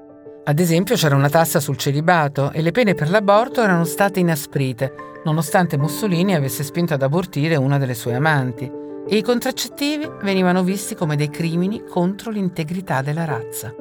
Ad 0.47 0.59
esempio 0.59 0.95
c'era 0.95 1.13
una 1.13 1.27
tassa 1.27 1.59
sul 1.59 1.75
celibato 1.75 2.53
e 2.53 2.61
le 2.61 2.71
pene 2.71 2.93
per 2.93 3.09
l'aborto 3.09 3.61
erano 3.61 3.83
state 3.83 4.21
inasprite, 4.21 5.19
nonostante 5.25 5.77
Mussolini 5.77 6.35
avesse 6.35 6.63
spinto 6.63 6.93
ad 6.93 7.01
abortire 7.01 7.57
una 7.57 7.77
delle 7.77 7.93
sue 7.93 8.15
amanti, 8.15 8.71
e 9.09 9.17
i 9.17 9.21
contraccettivi 9.21 10.09
venivano 10.21 10.63
visti 10.63 10.95
come 10.95 11.17
dei 11.17 11.29
crimini 11.29 11.83
contro 11.83 12.31
l'integrità 12.31 13.01
della 13.01 13.25
razza. 13.25 13.75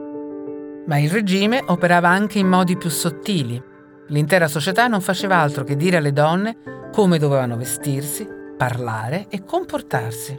Ma 0.86 0.98
il 0.98 1.08
regime 1.08 1.62
operava 1.64 2.08
anche 2.08 2.40
in 2.40 2.48
modi 2.48 2.76
più 2.76 2.90
sottili. 2.90 3.62
L'intera 4.08 4.48
società 4.48 4.88
non 4.88 5.00
faceva 5.00 5.36
altro 5.36 5.62
che 5.62 5.76
dire 5.76 5.98
alle 5.98 6.12
donne 6.12 6.56
come 6.92 7.18
dovevano 7.18 7.56
vestirsi, 7.56 8.26
parlare 8.56 9.26
e 9.28 9.44
comportarsi. 9.44 10.36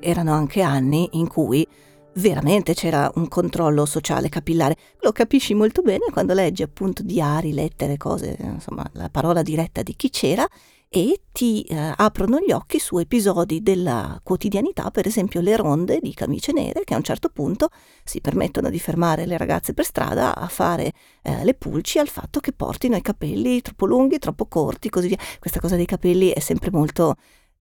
Erano 0.00 0.32
anche 0.32 0.62
anni 0.62 1.10
in 1.12 1.28
cui 1.28 1.64
veramente 2.14 2.74
c'era 2.74 3.10
un 3.14 3.28
controllo 3.28 3.86
sociale 3.86 4.28
capillare. 4.28 4.76
Lo 5.00 5.12
capisci 5.12 5.54
molto 5.54 5.82
bene 5.82 6.06
quando 6.12 6.34
leggi 6.34 6.62
appunto 6.62 7.02
diari, 7.02 7.52
lettere, 7.52 7.96
cose, 7.96 8.36
insomma, 8.40 8.88
la 8.92 9.08
parola 9.08 9.42
diretta 9.42 9.82
di 9.82 9.94
chi 9.94 10.10
c'era 10.10 10.46
e 10.94 11.22
ti 11.32 11.62
eh, 11.62 11.94
aprono 11.96 12.38
gli 12.38 12.52
occhi 12.52 12.78
su 12.78 12.98
episodi 12.98 13.62
della 13.62 14.20
quotidianità, 14.22 14.90
per 14.90 15.06
esempio 15.06 15.40
le 15.40 15.56
ronde 15.56 16.00
di 16.02 16.12
camicie 16.12 16.52
nere 16.52 16.84
che 16.84 16.92
a 16.92 16.98
un 16.98 17.02
certo 17.02 17.30
punto 17.30 17.70
si 18.04 18.20
permettono 18.20 18.68
di 18.68 18.78
fermare 18.78 19.24
le 19.24 19.38
ragazze 19.38 19.72
per 19.72 19.86
strada 19.86 20.36
a 20.36 20.46
fare 20.48 20.92
eh, 21.22 21.44
le 21.44 21.54
pulci 21.54 21.98
al 21.98 22.08
fatto 22.08 22.40
che 22.40 22.52
portino 22.52 22.94
i 22.94 23.00
capelli 23.00 23.62
troppo 23.62 23.86
lunghi, 23.86 24.18
troppo 24.18 24.44
corti, 24.44 24.90
così 24.90 25.08
via. 25.08 25.18
Questa 25.38 25.60
cosa 25.60 25.76
dei 25.76 25.86
capelli 25.86 26.28
è 26.28 26.40
sempre 26.40 26.70
molto 26.70 27.16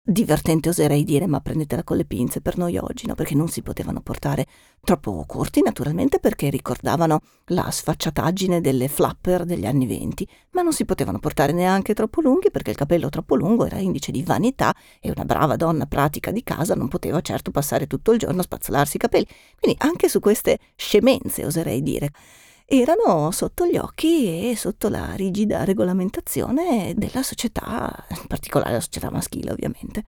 divertente 0.06 0.68
oserei 0.68 1.02
dire, 1.02 1.26
ma 1.26 1.40
prendetela 1.40 1.82
con 1.82 1.96
le 1.96 2.04
pinze 2.04 2.42
per 2.42 2.58
noi 2.58 2.76
oggi, 2.76 3.06
no? 3.06 3.14
perché 3.14 3.34
non 3.34 3.48
si 3.48 3.62
potevano 3.62 4.02
portare 4.02 4.46
troppo 4.82 5.24
corti, 5.26 5.62
naturalmente 5.62 6.18
perché 6.18 6.50
ricordavano 6.50 7.22
la 7.46 7.70
sfacciataggine 7.70 8.60
delle 8.60 8.88
flapper 8.88 9.46
degli 9.46 9.64
anni 9.64 9.86
venti, 9.86 10.28
ma 10.50 10.60
non 10.60 10.74
si 10.74 10.84
potevano 10.84 11.18
portare 11.18 11.52
neanche 11.52 11.94
troppo 11.94 12.20
lunghi 12.20 12.50
perché 12.50 12.70
il 12.70 12.76
capello 12.76 13.08
troppo 13.08 13.34
lungo 13.34 13.64
era 13.64 13.78
indice 13.78 14.12
di 14.12 14.22
vanità 14.22 14.74
e 15.00 15.10
una 15.10 15.24
brava 15.24 15.56
donna 15.56 15.86
pratica 15.86 16.30
di 16.30 16.42
casa 16.42 16.74
non 16.74 16.88
poteva 16.88 17.22
certo 17.22 17.50
passare 17.50 17.86
tutto 17.86 18.12
il 18.12 18.18
giorno 18.18 18.40
a 18.40 18.44
spazzolarsi 18.44 18.96
i 18.96 19.00
capelli. 19.00 19.26
Quindi 19.58 19.78
anche 19.80 20.10
su 20.10 20.20
queste 20.20 20.58
scemenze, 20.76 21.46
oserei 21.46 21.82
dire 21.82 22.10
erano 22.66 23.30
sotto 23.30 23.66
gli 23.66 23.76
occhi 23.76 24.50
e 24.50 24.56
sotto 24.56 24.88
la 24.88 25.12
rigida 25.14 25.64
regolamentazione 25.64 26.94
della 26.96 27.22
società, 27.22 28.06
in 28.10 28.26
particolare 28.26 28.72
la 28.72 28.80
società 28.80 29.10
maschile 29.10 29.52
ovviamente. 29.52 30.04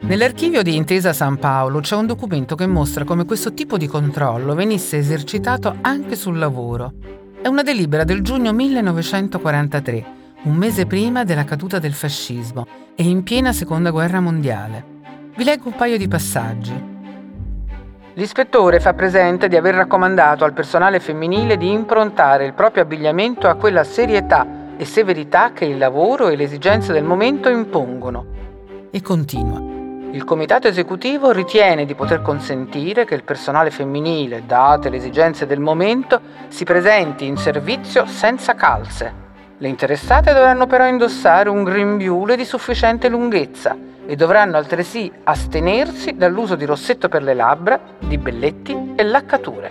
Nell'archivio 0.00 0.62
di 0.62 0.76
Intesa 0.76 1.14
San 1.14 1.38
Paolo 1.38 1.80
c'è 1.80 1.96
un 1.96 2.06
documento 2.06 2.56
che 2.56 2.66
mostra 2.66 3.04
come 3.04 3.24
questo 3.24 3.54
tipo 3.54 3.78
di 3.78 3.86
controllo 3.86 4.54
venisse 4.54 4.98
esercitato 4.98 5.78
anche 5.80 6.14
sul 6.14 6.36
lavoro. 6.36 6.92
È 7.40 7.48
una 7.48 7.62
delibera 7.62 8.04
del 8.04 8.20
giugno 8.20 8.52
1943, 8.52 10.06
un 10.42 10.56
mese 10.56 10.84
prima 10.84 11.24
della 11.24 11.44
caduta 11.44 11.78
del 11.78 11.94
fascismo 11.94 12.66
e 12.94 13.02
in 13.02 13.22
piena 13.22 13.54
seconda 13.54 13.90
guerra 13.90 14.20
mondiale. 14.20 14.84
Vi 15.36 15.42
leggo 15.42 15.68
un 15.68 15.74
paio 15.74 15.96
di 15.96 16.06
passaggi. 16.06 16.93
L'ispettore 18.16 18.78
fa 18.78 18.94
presente 18.94 19.48
di 19.48 19.56
aver 19.56 19.74
raccomandato 19.74 20.44
al 20.44 20.52
personale 20.52 21.00
femminile 21.00 21.56
di 21.56 21.72
improntare 21.72 22.46
il 22.46 22.52
proprio 22.52 22.84
abbigliamento 22.84 23.48
a 23.48 23.54
quella 23.54 23.82
serietà 23.82 24.46
e 24.76 24.84
severità 24.84 25.52
che 25.52 25.64
il 25.64 25.78
lavoro 25.78 26.28
e 26.28 26.36
le 26.36 26.44
esigenze 26.44 26.92
del 26.92 27.02
momento 27.02 27.48
impongono. 27.48 28.24
E 28.92 29.02
continua. 29.02 29.60
Il 30.12 30.22
comitato 30.22 30.68
esecutivo 30.68 31.32
ritiene 31.32 31.84
di 31.84 31.96
poter 31.96 32.22
consentire 32.22 33.04
che 33.04 33.16
il 33.16 33.24
personale 33.24 33.72
femminile, 33.72 34.44
date 34.46 34.90
le 34.90 34.98
esigenze 34.98 35.44
del 35.44 35.58
momento, 35.58 36.20
si 36.46 36.62
presenti 36.62 37.26
in 37.26 37.36
servizio 37.36 38.06
senza 38.06 38.54
calze. 38.54 39.23
Le 39.64 39.70
interessate 39.70 40.34
dovranno 40.34 40.66
però 40.66 40.86
indossare 40.86 41.48
un 41.48 41.64
grembiule 41.64 42.36
di 42.36 42.44
sufficiente 42.44 43.08
lunghezza 43.08 43.74
e 44.04 44.14
dovranno 44.14 44.58
altresì 44.58 45.10
astenersi 45.22 46.16
dall'uso 46.16 46.54
di 46.54 46.66
rossetto 46.66 47.08
per 47.08 47.22
le 47.22 47.32
labbra, 47.32 47.80
di 47.98 48.18
belletti 48.18 48.92
e 48.94 49.02
laccature. 49.02 49.70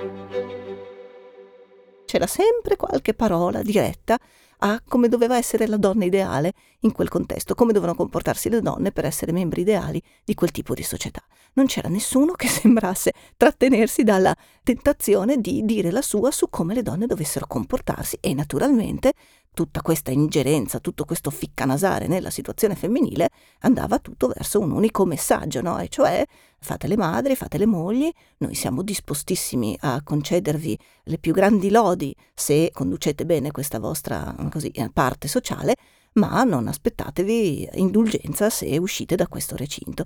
C'era 2.05 2.25
sempre 2.25 2.75
qualche 2.75 3.13
parola 3.13 3.61
diretta 3.61 4.17
a 4.65 4.81
come 4.87 5.09
doveva 5.09 5.37
essere 5.37 5.67
la 5.67 5.77
donna 5.77 6.05
ideale 6.05 6.53
in 6.79 6.91
quel 6.91 7.09
contesto, 7.09 7.53
come 7.53 7.71
dovevano 7.71 7.95
comportarsi 7.95 8.49
le 8.49 8.61
donne 8.61 8.91
per 8.91 9.05
essere 9.05 9.31
membri 9.31 9.61
ideali 9.61 10.01
di 10.23 10.33
quel 10.33 10.51
tipo 10.51 10.73
di 10.73 10.83
società. 10.83 11.21
Non 11.53 11.67
c'era 11.67 11.89
nessuno 11.89 12.31
che 12.31 12.47
sembrasse 12.49 13.11
trattenersi 13.37 14.03
dalla 14.03 14.35
tentazione 14.63 15.37
di 15.37 15.61
dire 15.65 15.91
la 15.91 16.01
sua 16.01 16.31
su 16.31 16.49
come 16.49 16.73
le 16.73 16.81
donne 16.81 17.05
dovessero 17.05 17.45
comportarsi 17.45 18.17
e 18.21 18.33
naturalmente 18.33 19.13
tutta 19.53 19.81
questa 19.81 20.11
ingerenza, 20.11 20.79
tutto 20.79 21.05
questo 21.05 21.29
ficcanasare 21.29 22.07
nella 22.07 22.29
situazione 22.29 22.75
femminile 22.75 23.29
andava 23.59 23.99
tutto 23.99 24.27
verso 24.27 24.59
un 24.59 24.71
unico 24.71 25.05
messaggio, 25.05 25.61
no? 25.61 25.79
E 25.79 25.87
cioè 25.89 26.25
fate 26.59 26.87
le 26.87 26.97
madri, 26.97 27.35
fate 27.35 27.57
le 27.57 27.65
mogli, 27.65 28.11
noi 28.37 28.55
siamo 28.55 28.81
dispostissimi 28.81 29.77
a 29.81 30.01
concedervi 30.03 30.77
le 31.03 31.17
più 31.17 31.33
grandi 31.33 31.69
lodi 31.69 32.15
se 32.33 32.69
conducete 32.73 33.25
bene 33.25 33.51
questa 33.51 33.79
vostra 33.79 34.35
così, 34.51 34.71
parte 34.91 35.27
sociale, 35.27 35.75
ma 36.13 36.43
non 36.43 36.67
aspettatevi 36.67 37.69
indulgenza 37.75 38.49
se 38.49 38.77
uscite 38.77 39.15
da 39.15 39.27
questo 39.27 39.55
recinto. 39.55 40.05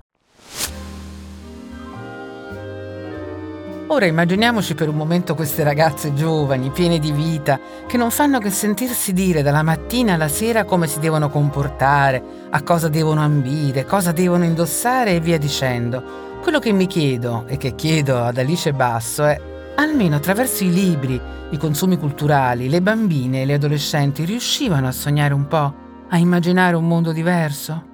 Ora 3.90 4.04
immaginiamoci 4.04 4.74
per 4.74 4.90
un 4.90 4.96
momento 4.96 5.34
queste 5.34 5.62
ragazze 5.64 6.12
giovani, 6.12 6.70
piene 6.70 6.98
di 6.98 7.10
vita, 7.10 7.58
che 7.86 7.96
non 7.96 8.10
fanno 8.10 8.38
che 8.38 8.50
sentirsi 8.50 9.14
dire 9.14 9.40
dalla 9.40 9.62
mattina 9.62 10.12
alla 10.12 10.28
sera 10.28 10.64
come 10.64 10.86
si 10.86 10.98
devono 10.98 11.30
comportare, 11.30 12.22
a 12.50 12.62
cosa 12.62 12.88
devono 12.88 13.22
ambire, 13.22 13.86
cosa 13.86 14.12
devono 14.12 14.44
indossare 14.44 15.14
e 15.14 15.20
via 15.20 15.38
dicendo. 15.38 16.36
Quello 16.42 16.58
che 16.58 16.70
mi 16.70 16.86
chiedo 16.86 17.46
e 17.46 17.56
che 17.56 17.74
chiedo 17.74 18.22
ad 18.22 18.36
Alice 18.36 18.74
Basso 18.74 19.24
è, 19.24 19.40
almeno 19.76 20.16
attraverso 20.16 20.64
i 20.64 20.70
libri, 20.70 21.18
i 21.48 21.56
consumi 21.56 21.96
culturali, 21.96 22.68
le 22.68 22.82
bambine 22.82 23.40
e 23.40 23.46
le 23.46 23.54
adolescenti 23.54 24.26
riuscivano 24.26 24.86
a 24.86 24.92
sognare 24.92 25.32
un 25.32 25.46
po', 25.46 25.74
a 26.10 26.18
immaginare 26.18 26.76
un 26.76 26.86
mondo 26.86 27.10
diverso? 27.12 27.84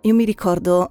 Io 0.00 0.14
mi 0.14 0.24
ricordo 0.24 0.88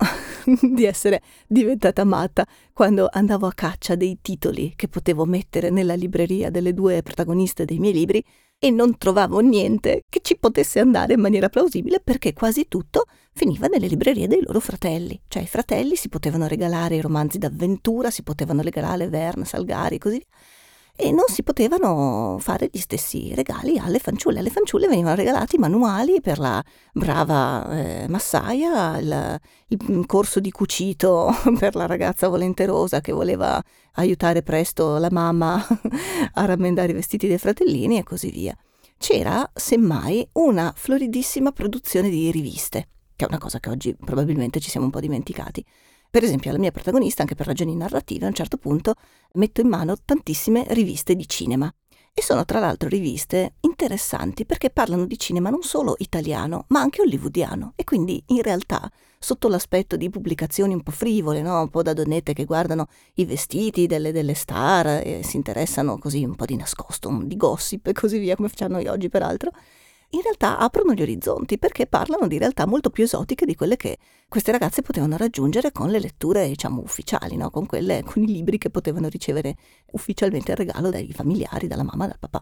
di 0.62 0.86
essere 0.86 1.22
diventata 1.48 2.04
matta 2.04 2.46
quando 2.74 3.08
andavo 3.12 3.48
a 3.48 3.54
caccia 3.54 3.96
dei 3.96 4.20
titoli 4.22 4.74
che 4.76 4.88
potevo 4.88 5.26
mettere 5.26 5.70
nella 5.70 5.96
libreria 5.96 6.50
delle 6.50 6.74
due 6.74 7.02
protagoniste 7.02 7.66
dei 7.66 7.80
miei 7.80 7.94
libri 7.94 8.24
e 8.60 8.72
non 8.72 8.98
trovavo 8.98 9.40
niente 9.40 10.06
che 10.10 10.20
ci 10.22 10.38
potesse 10.38 10.80
andare 10.80 11.14
in 11.14 11.20
maniera 11.20 11.50
plausibile 11.50 12.00
perché 12.04 12.34
quasi 12.34 12.68
tutto 12.68 13.06
finiva 13.34 13.68
nelle 13.68 13.88
librerie 13.88 14.28
dei 14.28 14.42
loro 14.42 14.60
fratelli. 14.60 15.20
Cioè 15.28 15.44
i 15.44 15.48
fratelli 15.48 15.96
si 15.96 16.10
potevano 16.10 16.48
regalare 16.48 16.96
i 16.96 17.02
romanzi 17.02 17.38
d'avventura, 17.38 18.10
si 18.10 18.24
potevano 18.24 18.62
regalare 18.62 19.10
Verne, 19.10 19.46
Salgari 19.46 19.96
e 19.96 20.00
così 20.00 20.16
via 20.16 20.26
e 21.00 21.12
non 21.12 21.26
si 21.28 21.44
potevano 21.44 22.38
fare 22.40 22.70
gli 22.72 22.80
stessi 22.80 23.34
regali 23.36 23.78
alle 23.78 24.00
fanciulle. 24.00 24.40
Alle 24.40 24.50
fanciulle 24.50 24.88
venivano 24.88 25.16
regalati 25.16 25.60
manuali 25.60 26.20
per 26.22 26.40
la 26.40 26.62
brava 26.92 27.70
eh, 27.70 28.08
massaia, 28.10 28.98
il, 28.98 29.40
il, 29.68 30.06
corso 30.08 30.40
di 30.40 30.50
cucito 30.50 31.30
per 31.60 31.76
la 31.76 31.86
ragazza 31.86 32.28
volenterosa 32.28 33.00
che 33.00 33.12
voleva 33.12 33.64
aiutare 33.94 34.42
presto 34.42 34.98
la 34.98 35.10
mamma 35.12 35.64
a 36.34 36.46
rammendare 36.46 36.92
i 36.92 36.96
vestiti 36.96 37.28
dei 37.28 37.38
fratellini 37.38 38.00
e 38.00 38.04
così 38.04 38.32
via. 38.32 38.58
C'era, 38.98 39.48
semmai, 39.54 40.28
una 40.34 40.74
floridissima 40.76 41.52
produzione 41.52 42.10
di 42.10 42.32
riviste, 42.32 42.88
che 43.16 43.26
è 43.26 43.28
una 43.28 43.38
cosa 43.38 43.60
che 43.60 43.70
oggi 43.70 43.96
probabilmente 43.96 44.60
ci 44.60 44.72
siamo 44.72 44.88
un 44.88 44.92
po' 44.92 45.00
dimenticati. 45.00 45.64
Per 46.10 46.24
esempio, 46.24 46.50
alla 46.50 46.60
mia 46.60 46.72
protagonista, 46.72 47.22
anche 47.22 47.36
per 47.36 47.46
ragioni 47.46 47.76
narrative, 47.76 48.26
a 48.26 48.30
un 48.30 48.34
certo 48.34 48.58
punto 48.58 48.96
metto 49.34 49.62
in 49.62 49.68
mano 49.68 49.96
tantissime 50.04 50.66
riviste 50.70 51.16
di 51.16 51.28
cinema. 51.28 51.72
E 52.14 52.24
sono 52.24 52.46
tra 52.46 52.60
l'altro 52.60 52.90
riviste 52.90 53.58
interessanti 53.60 54.44
perché 54.44 54.72
parlano 54.72 55.06
di 55.06 55.20
cinema 55.20 55.52
non 55.52 55.62
solo 55.62 55.94
italiano, 56.00 56.66
ma 56.70 56.80
anche 56.80 57.02
hollywoodiano. 57.02 57.74
E 57.76 57.84
quindi 57.84 58.24
in 58.30 58.42
realtà, 58.42 58.90
sotto 59.20 59.48
l'aspetto 59.48 59.96
di 59.96 60.10
pubblicazioni 60.10 60.74
un 60.74 60.82
po' 60.82 60.90
frivole, 60.90 61.44
no? 61.44 61.62
un 61.62 61.70
po' 61.70 61.84
da 61.84 61.94
donnette 61.94 62.34
che 62.34 62.46
guardano 62.46 62.88
i 63.16 63.26
vestiti 63.26 63.86
delle, 63.86 64.12
delle 64.12 64.34
star 64.34 65.02
e 65.06 65.22
si 65.24 65.36
interessano 65.36 66.00
così 66.00 66.24
un 66.24 66.34
po' 66.34 66.46
di 66.46 66.56
nascosto, 66.56 67.16
di 67.24 67.38
gossip 67.38 67.86
e 67.86 67.94
così 67.94 68.18
via, 68.18 68.36
come 68.36 68.50
facciamo 68.50 68.74
noi 68.74 68.88
oggi 68.88 69.10
peraltro, 69.10 69.52
in 70.12 70.22
realtà 70.22 70.58
aprono 70.58 70.94
gli 70.94 71.02
orizzonti 71.02 71.58
perché 71.58 71.86
parlano 71.86 72.28
di 72.28 72.38
realtà 72.38 72.66
molto 72.66 72.90
più 72.90 73.04
esotiche 73.04 73.46
di 73.46 73.56
quelle 73.56 73.76
che 73.76 73.98
queste 74.30 74.52
ragazze 74.52 74.82
potevano 74.82 75.18
raggiungere 75.18 75.72
con 75.72 75.90
le 75.90 76.00
letture, 76.00 76.48
diciamo, 76.48 76.82
ufficiali, 76.82 77.36
no? 77.36 77.50
con, 77.50 77.66
quelle, 77.66 78.04
con 78.04 78.24
i 78.24 78.28
libri 78.28 78.58
che 78.58 78.70
potevano 78.70 79.10
ricevere 79.10 79.56
ufficialmente 79.92 80.52
il 80.52 80.58
regalo 80.58 80.90
dai 80.90 81.12
familiari, 81.12 81.68
dalla 81.68 81.84
mamma, 81.84 82.08
dal 82.08 82.20
papà. 82.20 82.42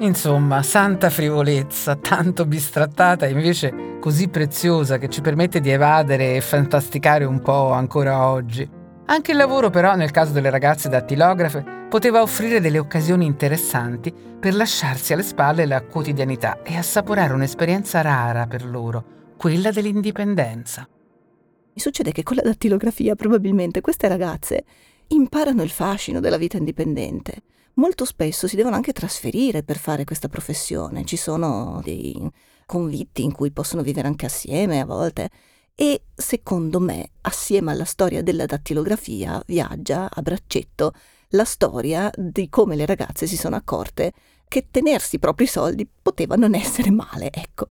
Insomma, 0.00 0.62
santa 0.62 1.10
frivolezza, 1.10 1.96
tanto 1.96 2.46
bistrattata 2.46 3.26
e 3.26 3.30
invece 3.30 3.98
così 4.00 4.28
preziosa 4.28 4.96
che 4.96 5.08
ci 5.08 5.20
permette 5.20 5.60
di 5.60 5.70
evadere 5.70 6.36
e 6.36 6.40
fantasticare 6.40 7.24
un 7.24 7.40
po' 7.40 7.72
ancora 7.72 8.28
oggi. 8.28 8.68
Anche 9.06 9.30
il 9.32 9.36
lavoro 9.36 9.70
però, 9.70 9.96
nel 9.96 10.12
caso 10.12 10.32
delle 10.32 10.50
ragazze 10.50 10.88
dattilografe, 10.88 11.77
poteva 11.88 12.20
offrire 12.20 12.60
delle 12.60 12.78
occasioni 12.78 13.24
interessanti 13.24 14.12
per 14.12 14.54
lasciarsi 14.54 15.14
alle 15.14 15.22
spalle 15.22 15.64
la 15.64 15.82
quotidianità 15.82 16.62
e 16.62 16.76
assaporare 16.76 17.32
un'esperienza 17.32 18.02
rara 18.02 18.46
per 18.46 18.66
loro, 18.66 19.32
quella 19.38 19.70
dell'indipendenza. 19.70 20.86
Mi 20.86 21.80
succede 21.80 22.12
che 22.12 22.22
con 22.22 22.36
la 22.36 22.42
dattilografia 22.42 23.14
probabilmente 23.14 23.80
queste 23.80 24.06
ragazze 24.06 24.64
imparano 25.08 25.62
il 25.62 25.70
fascino 25.70 26.20
della 26.20 26.36
vita 26.36 26.58
indipendente. 26.58 27.42
Molto 27.74 28.04
spesso 28.04 28.46
si 28.46 28.56
devono 28.56 28.74
anche 28.74 28.92
trasferire 28.92 29.62
per 29.62 29.78
fare 29.78 30.04
questa 30.04 30.28
professione, 30.28 31.06
ci 31.06 31.16
sono 31.16 31.80
dei 31.82 32.30
convitti 32.66 33.22
in 33.22 33.32
cui 33.32 33.50
possono 33.50 33.80
vivere 33.80 34.08
anche 34.08 34.26
assieme 34.26 34.80
a 34.80 34.84
volte 34.84 35.30
e 35.74 36.02
secondo 36.14 36.80
me, 36.80 37.12
assieme 37.22 37.70
alla 37.70 37.84
storia 37.84 38.20
della 38.20 38.44
dattilografia, 38.46 39.40
viaggia 39.46 40.10
a 40.12 40.20
braccetto 40.20 40.92
la 41.30 41.44
storia 41.44 42.10
di 42.14 42.48
come 42.48 42.76
le 42.76 42.86
ragazze 42.86 43.26
si 43.26 43.36
sono 43.36 43.56
accorte 43.56 44.12
che 44.48 44.68
tenersi 44.70 45.16
i 45.16 45.18
propri 45.18 45.46
soldi 45.46 45.88
poteva 46.02 46.34
non 46.36 46.54
essere 46.54 46.90
male, 46.90 47.30
ecco. 47.30 47.68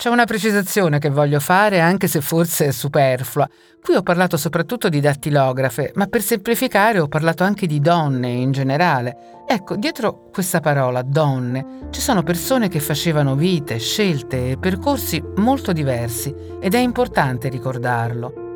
C'è 0.00 0.08
una 0.08 0.24
precisazione 0.24 0.98
che 0.98 1.10
voglio 1.10 1.40
fare, 1.40 1.78
anche 1.78 2.08
se 2.08 2.22
forse 2.22 2.68
è 2.68 2.70
superflua. 2.70 3.46
Qui 3.82 3.94
ho 3.94 4.02
parlato 4.02 4.38
soprattutto 4.38 4.88
di 4.88 4.98
dattilografe, 4.98 5.92
ma 5.96 6.06
per 6.06 6.22
semplificare 6.22 7.00
ho 7.00 7.06
parlato 7.06 7.44
anche 7.44 7.66
di 7.66 7.80
donne 7.80 8.30
in 8.30 8.50
generale. 8.50 9.44
Ecco, 9.46 9.76
dietro 9.76 10.30
questa 10.32 10.60
parola 10.60 11.02
donne 11.02 11.88
ci 11.90 12.00
sono 12.00 12.22
persone 12.22 12.68
che 12.68 12.80
facevano 12.80 13.34
vite, 13.34 13.78
scelte 13.78 14.52
e 14.52 14.56
percorsi 14.56 15.22
molto 15.36 15.72
diversi 15.72 16.34
ed 16.58 16.72
è 16.72 16.78
importante 16.78 17.50
ricordarlo. 17.50 18.49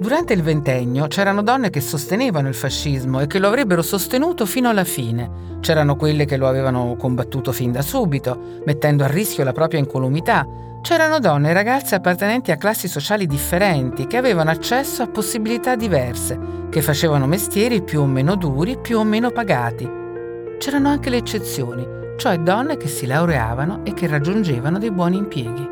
Durante 0.00 0.32
il 0.32 0.42
ventennio 0.42 1.08
c'erano 1.08 1.42
donne 1.42 1.68
che 1.68 1.82
sostenevano 1.82 2.48
il 2.48 2.54
fascismo 2.54 3.20
e 3.20 3.26
che 3.26 3.38
lo 3.38 3.48
avrebbero 3.48 3.82
sostenuto 3.82 4.46
fino 4.46 4.70
alla 4.70 4.84
fine. 4.84 5.58
C'erano 5.60 5.94
quelle 5.94 6.24
che 6.24 6.38
lo 6.38 6.48
avevano 6.48 6.96
combattuto 6.98 7.52
fin 7.52 7.70
da 7.70 7.82
subito, 7.82 8.62
mettendo 8.64 9.04
a 9.04 9.08
rischio 9.08 9.44
la 9.44 9.52
propria 9.52 9.78
incolumità. 9.78 10.48
C'erano 10.80 11.18
donne 11.18 11.50
e 11.50 11.52
ragazze 11.52 11.96
appartenenti 11.96 12.50
a 12.50 12.56
classi 12.56 12.88
sociali 12.88 13.26
differenti, 13.26 14.06
che 14.06 14.16
avevano 14.16 14.48
accesso 14.48 15.02
a 15.02 15.08
possibilità 15.08 15.76
diverse, 15.76 16.38
che 16.70 16.80
facevano 16.80 17.26
mestieri 17.26 17.82
più 17.82 18.00
o 18.00 18.06
meno 18.06 18.36
duri, 18.36 18.78
più 18.78 19.00
o 19.00 19.04
meno 19.04 19.30
pagati. 19.30 19.86
C'erano 20.56 20.88
anche 20.88 21.10
le 21.10 21.18
eccezioni, 21.18 21.86
cioè 22.16 22.38
donne 22.38 22.78
che 22.78 22.88
si 22.88 23.04
laureavano 23.04 23.84
e 23.84 23.92
che 23.92 24.06
raggiungevano 24.06 24.78
dei 24.78 24.92
buoni 24.92 25.18
impieghi. 25.18 25.68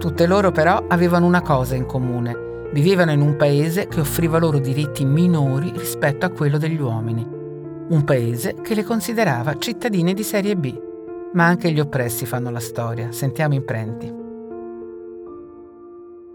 Tutte 0.00 0.26
loro 0.26 0.50
però 0.50 0.86
avevano 0.88 1.26
una 1.26 1.42
cosa 1.42 1.76
in 1.76 1.86
comune, 1.86 2.43
Vivevano 2.74 3.12
in 3.12 3.20
un 3.20 3.36
paese 3.36 3.86
che 3.86 4.00
offriva 4.00 4.36
loro 4.40 4.58
diritti 4.58 5.04
minori 5.04 5.70
rispetto 5.76 6.26
a 6.26 6.30
quello 6.30 6.58
degli 6.58 6.80
uomini. 6.80 7.24
Un 7.24 8.02
paese 8.04 8.56
che 8.62 8.74
le 8.74 8.82
considerava 8.82 9.56
cittadine 9.58 10.12
di 10.12 10.24
serie 10.24 10.56
B. 10.56 10.76
Ma 11.34 11.46
anche 11.46 11.70
gli 11.70 11.78
oppressi 11.78 12.26
fanno 12.26 12.50
la 12.50 12.58
storia. 12.58 13.12
Sentiamo 13.12 13.54
imprenti. 13.54 14.12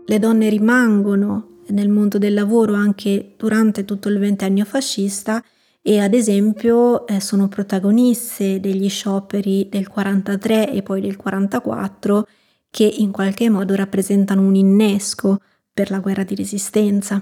Le 0.05 0.19
donne 0.19 0.47
rimangono 0.47 1.57
nel 1.67 1.89
mondo 1.89 2.17
del 2.17 2.33
lavoro 2.33 2.73
anche 2.73 3.33
durante 3.35 3.83
tutto 3.83 4.07
il 4.07 4.17
ventennio 4.17 4.63
fascista 4.63 5.43
e 5.81 5.99
ad 5.99 6.13
esempio 6.13 7.05
eh, 7.05 7.19
sono 7.19 7.49
protagoniste 7.49 8.61
degli 8.61 8.87
scioperi 8.87 9.67
del 9.69 9.89
43 9.89 10.71
e 10.71 10.83
poi 10.83 11.01
del 11.01 11.17
44 11.17 12.25
che 12.71 12.85
in 12.85 13.11
qualche 13.11 13.49
modo 13.49 13.75
rappresentano 13.75 14.41
un 14.41 14.55
innesco 14.55 15.41
per 15.79 15.91
la 15.91 15.99
guerra 15.99 16.25
di 16.25 16.35
resistenza. 16.35 17.21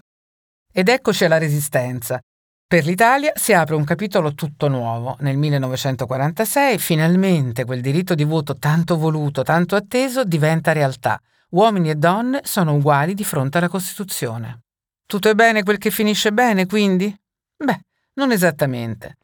Ed 0.74 0.90
eccoci 0.90 1.26
alla 1.26 1.38
resistenza. 1.38 2.20
Per 2.66 2.86
l'Italia 2.86 3.32
si 3.36 3.54
apre 3.54 3.76
un 3.76 3.84
capitolo 3.84 4.34
tutto 4.34 4.68
nuovo. 4.68 5.16
Nel 5.20 5.38
1946 5.38 6.80
finalmente 6.80 7.66
quel 7.66 7.82
diritto 7.82 8.16
di 8.16 8.24
voto 8.24 8.56
tanto 8.56 8.98
voluto, 8.98 9.44
tanto 9.44 9.76
atteso 9.76 10.24
diventa 10.24 10.72
realtà. 10.72 11.22
Uomini 11.52 11.92
e 11.92 11.96
donne 11.98 12.40
sono 12.46 12.74
uguali 12.74 13.14
di 13.14 13.24
fronte 13.24 13.60
alla 13.60 13.70
Costituzione. 13.70 14.64
Tutto 15.06 15.30
è 15.30 15.36
bene 15.36 15.62
quel 15.62 15.78
che 15.78 15.92
finisce 15.92 16.34
bene, 16.34 16.66
quindi? 16.66 17.16
Beh, 17.64 17.80
non 18.14 18.32
esattamente. 18.32 19.18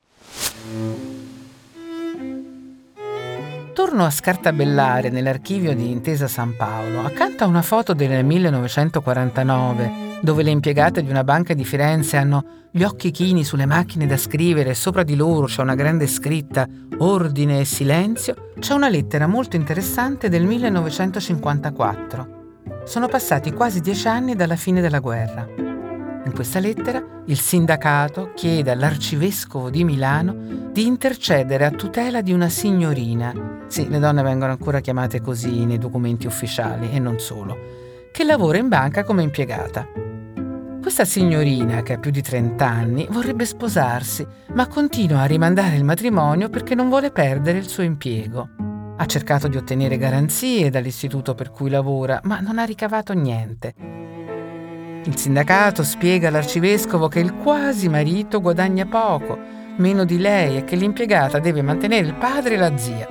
Torno 3.73 4.05
a 4.05 4.11
scartabellare 4.11 5.09
nell'archivio 5.09 5.73
di 5.73 5.89
Intesa 5.89 6.27
San 6.27 6.55
Paolo, 6.55 7.01
accanto 7.01 7.43
a 7.43 7.47
una 7.47 7.63
foto 7.63 7.95
del 7.95 8.23
1949, 8.23 10.19
dove 10.21 10.43
le 10.43 10.51
impiegate 10.51 11.01
di 11.03 11.09
una 11.09 11.23
banca 11.23 11.55
di 11.55 11.65
Firenze 11.65 12.17
hanno 12.17 12.67
gli 12.69 12.83
occhi 12.83 13.09
chini 13.09 13.43
sulle 13.43 13.65
macchine 13.65 14.05
da 14.05 14.15
scrivere 14.15 14.69
e 14.69 14.75
sopra 14.75 15.01
di 15.01 15.15
loro 15.15 15.47
c'è 15.47 15.63
una 15.63 15.73
grande 15.73 16.05
scritta 16.05 16.67
Ordine 16.99 17.61
e 17.61 17.65
silenzio, 17.65 18.51
c'è 18.59 18.75
una 18.75 18.89
lettera 18.89 19.25
molto 19.25 19.55
interessante 19.55 20.29
del 20.29 20.45
1954. 20.45 22.41
Sono 22.85 23.07
passati 23.07 23.51
quasi 23.53 23.79
dieci 23.79 24.07
anni 24.07 24.35
dalla 24.35 24.55
fine 24.55 24.81
della 24.81 24.99
guerra. 24.99 25.72
In 26.25 26.31
questa 26.33 26.59
lettera 26.59 27.03
il 27.25 27.37
sindacato 27.37 28.31
chiede 28.33 28.71
all'arcivescovo 28.71 29.69
di 29.69 29.83
Milano 29.83 30.71
di 30.71 30.85
intercedere 30.85 31.65
a 31.65 31.71
tutela 31.71 32.21
di 32.21 32.31
una 32.31 32.47
signorina, 32.47 33.65
sì, 33.67 33.89
le 33.89 33.99
donne 33.99 34.23
vengono 34.23 34.53
ancora 34.53 34.79
chiamate 34.79 35.19
così 35.19 35.65
nei 35.65 35.77
documenti 35.77 36.25
ufficiali 36.25 36.91
e 36.91 36.99
non 36.99 37.19
solo, 37.19 37.57
che 38.11 38.23
lavora 38.23 38.57
in 38.57 38.69
banca 38.69 39.03
come 39.03 39.21
impiegata. 39.21 39.85
Questa 40.81 41.03
signorina, 41.03 41.81
che 41.81 41.93
ha 41.93 41.99
più 41.99 42.11
di 42.11 42.21
30 42.21 42.65
anni, 42.65 43.07
vorrebbe 43.09 43.45
sposarsi, 43.45 44.25
ma 44.53 44.67
continua 44.67 45.21
a 45.21 45.25
rimandare 45.25 45.75
il 45.75 45.83
matrimonio 45.83 46.49
perché 46.49 46.73
non 46.73 46.87
vuole 46.87 47.11
perdere 47.11 47.57
il 47.57 47.67
suo 47.67 47.83
impiego. 47.83 48.49
Ha 48.95 49.05
cercato 49.05 49.47
di 49.49 49.57
ottenere 49.57 49.97
garanzie 49.97 50.69
dall'istituto 50.69 51.35
per 51.35 51.51
cui 51.51 51.69
lavora, 51.69 52.21
ma 52.23 52.39
non 52.39 52.59
ha 52.59 52.63
ricavato 52.63 53.13
niente 53.13 54.02
il 55.05 55.17
sindacato 55.17 55.83
spiega 55.83 56.29
all'arcivescovo 56.29 57.09
che 57.09 57.19
il 57.19 57.33
quasi 57.33 57.89
marito 57.89 58.39
guadagna 58.39 58.85
poco, 58.85 59.37
meno 59.77 60.05
di 60.05 60.17
lei 60.17 60.57
e 60.57 60.63
che 60.63 60.77
l'impiegata 60.77 61.39
deve 61.39 61.61
mantenere 61.61 62.05
il 62.07 62.13
padre 62.13 62.53
e 62.53 62.57
la 62.57 62.77
zia. 62.77 63.07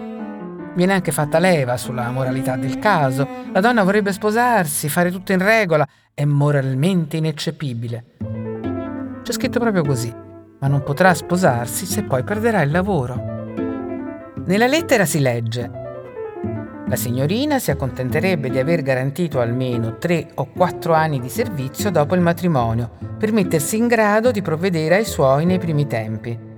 Viene 0.74 0.94
anche 0.94 1.12
fatta 1.12 1.38
leva 1.38 1.76
sulla 1.76 2.10
moralità 2.10 2.56
del 2.56 2.78
caso. 2.78 3.28
La 3.52 3.60
donna 3.60 3.82
vorrebbe 3.82 4.12
sposarsi, 4.12 4.88
fare 4.88 5.10
tutto 5.10 5.32
in 5.32 5.42
regola, 5.42 5.86
è 6.14 6.24
moralmente 6.24 7.18
ineccepibile. 7.18 8.04
C'è 9.22 9.32
scritto 9.32 9.60
proprio 9.60 9.84
così, 9.84 10.10
ma 10.60 10.68
non 10.68 10.82
potrà 10.82 11.12
sposarsi 11.12 11.84
se 11.84 12.04
poi 12.04 12.24
perderà 12.24 12.62
il 12.62 12.70
lavoro. 12.70 13.50
Nella 14.46 14.66
lettera 14.66 15.04
si 15.04 15.20
legge 15.20 15.81
la 16.86 16.96
signorina 16.96 17.58
si 17.58 17.70
accontenterebbe 17.70 18.50
di 18.50 18.58
aver 18.58 18.82
garantito 18.82 19.40
almeno 19.40 19.98
tre 19.98 20.30
o 20.34 20.46
quattro 20.46 20.92
anni 20.92 21.20
di 21.20 21.28
servizio 21.28 21.90
dopo 21.90 22.14
il 22.14 22.20
matrimonio, 22.20 22.98
per 23.18 23.32
mettersi 23.32 23.76
in 23.76 23.86
grado 23.86 24.30
di 24.30 24.42
provvedere 24.42 24.96
ai 24.96 25.04
suoi 25.04 25.44
nei 25.46 25.58
primi 25.58 25.86
tempi. 25.86 26.50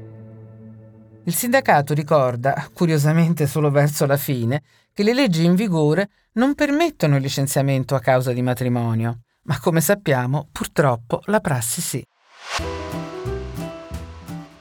Il 1.26 1.34
sindacato 1.34 1.94
ricorda, 1.94 2.68
curiosamente 2.72 3.46
solo 3.46 3.70
verso 3.70 4.06
la 4.06 4.16
fine, 4.16 4.62
che 4.92 5.02
le 5.02 5.14
leggi 5.14 5.44
in 5.44 5.54
vigore 5.54 6.08
non 6.32 6.54
permettono 6.54 7.16
il 7.16 7.22
licenziamento 7.22 7.94
a 7.94 8.00
causa 8.00 8.32
di 8.32 8.42
matrimonio, 8.42 9.20
ma 9.44 9.58
come 9.60 9.80
sappiamo, 9.80 10.48
purtroppo 10.52 11.20
la 11.26 11.40
prassi 11.40 11.80
sì. 11.80 12.04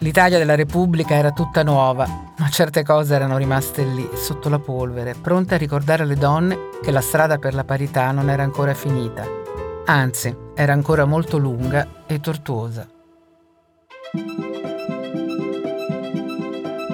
L'Italia 0.03 0.37
della 0.37 0.55
Repubblica 0.55 1.15
era 1.15 1.31
tutta 1.31 1.63
nuova, 1.63 2.05
ma 2.37 2.49
certe 2.49 2.83
cose 2.83 3.15
erano 3.15 3.37
rimaste 3.37 3.85
lì, 3.85 4.05
sotto 4.15 4.49
la 4.49 4.59
polvere, 4.59 5.15
pronte 5.15 5.55
a 5.55 5.57
ricordare 5.57 6.03
alle 6.03 6.17
donne 6.17 6.57
che 6.83 6.91
la 6.91 6.99
strada 6.99 7.37
per 7.37 7.53
la 7.53 7.63
parità 7.63 8.11
non 8.11 8.29
era 8.29 8.43
ancora 8.43 8.73
finita. 8.73 9.25
Anzi, 9.85 10.35
era 10.55 10.73
ancora 10.73 11.05
molto 11.05 11.37
lunga 11.37 12.03
e 12.05 12.19
tortuosa. 12.19 12.85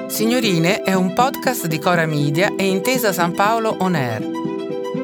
Signorine 0.06 0.84
è 0.84 0.94
un 0.94 1.12
podcast 1.16 1.66
di 1.66 1.80
Cora 1.80 2.06
Media 2.06 2.54
e 2.56 2.68
Intesa 2.68 3.12
San 3.12 3.32
Paolo 3.32 3.76
On 3.80 3.96
Air. 3.96 4.24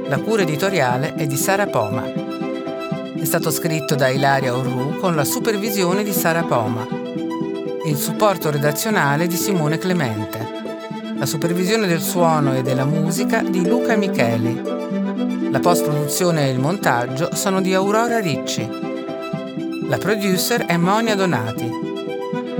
La 0.10 0.20
cura 0.20 0.44
editoriale 0.44 1.16
è 1.16 1.26
di 1.26 1.36
Sara 1.36 1.66
Poma. 1.66 2.04
È 2.04 3.26
stato 3.26 3.50
scritto 3.50 3.96
da 3.96 4.10
Ilaria 4.10 4.56
Orru 4.56 5.00
con 5.00 5.16
la 5.16 5.24
supervisione 5.24 6.04
di 6.04 6.12
Sara 6.12 6.44
Poma 6.44 7.05
il 7.86 7.98
supporto 7.98 8.50
redazionale 8.50 9.28
di 9.28 9.36
Simone 9.36 9.78
Clemente, 9.78 10.40
la 11.18 11.26
supervisione 11.28 11.86
del 11.86 12.02
suono 12.02 12.56
e 12.56 12.64
della 12.64 12.84
musica 12.84 13.44
di 13.44 13.68
Luca 13.68 13.96
Micheli. 13.96 15.50
La 15.52 15.60
post-produzione 15.60 16.48
e 16.48 16.52
il 16.52 16.60
montaggio 16.60 17.36
sono 17.36 17.62
di 17.62 17.76
Aurora 17.76 18.20
Ricci. 18.20 18.68
La 19.88 19.98
producer 19.98 20.66
è 20.66 20.78
Monia 20.78 21.14
Donati. 21.14 21.70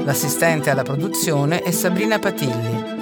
L'assistente 0.04 0.70
alla 0.70 0.84
produzione 0.84 1.62
è 1.62 1.72
Sabrina 1.72 2.20
Patilli. 2.20 2.94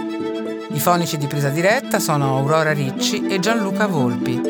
I 0.71 0.79
fonici 0.79 1.17
di 1.17 1.27
presa 1.27 1.49
diretta 1.49 1.99
sono 1.99 2.37
Aurora 2.37 2.71
Ricci 2.71 3.27
e 3.27 3.39
Gianluca 3.39 3.85
Volpi. 3.85 4.41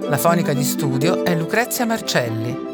La 0.00 0.16
fonica 0.16 0.54
di 0.54 0.64
studio 0.64 1.24
è 1.26 1.36
Lucrezia 1.36 1.84
Marcelli. 1.84 2.69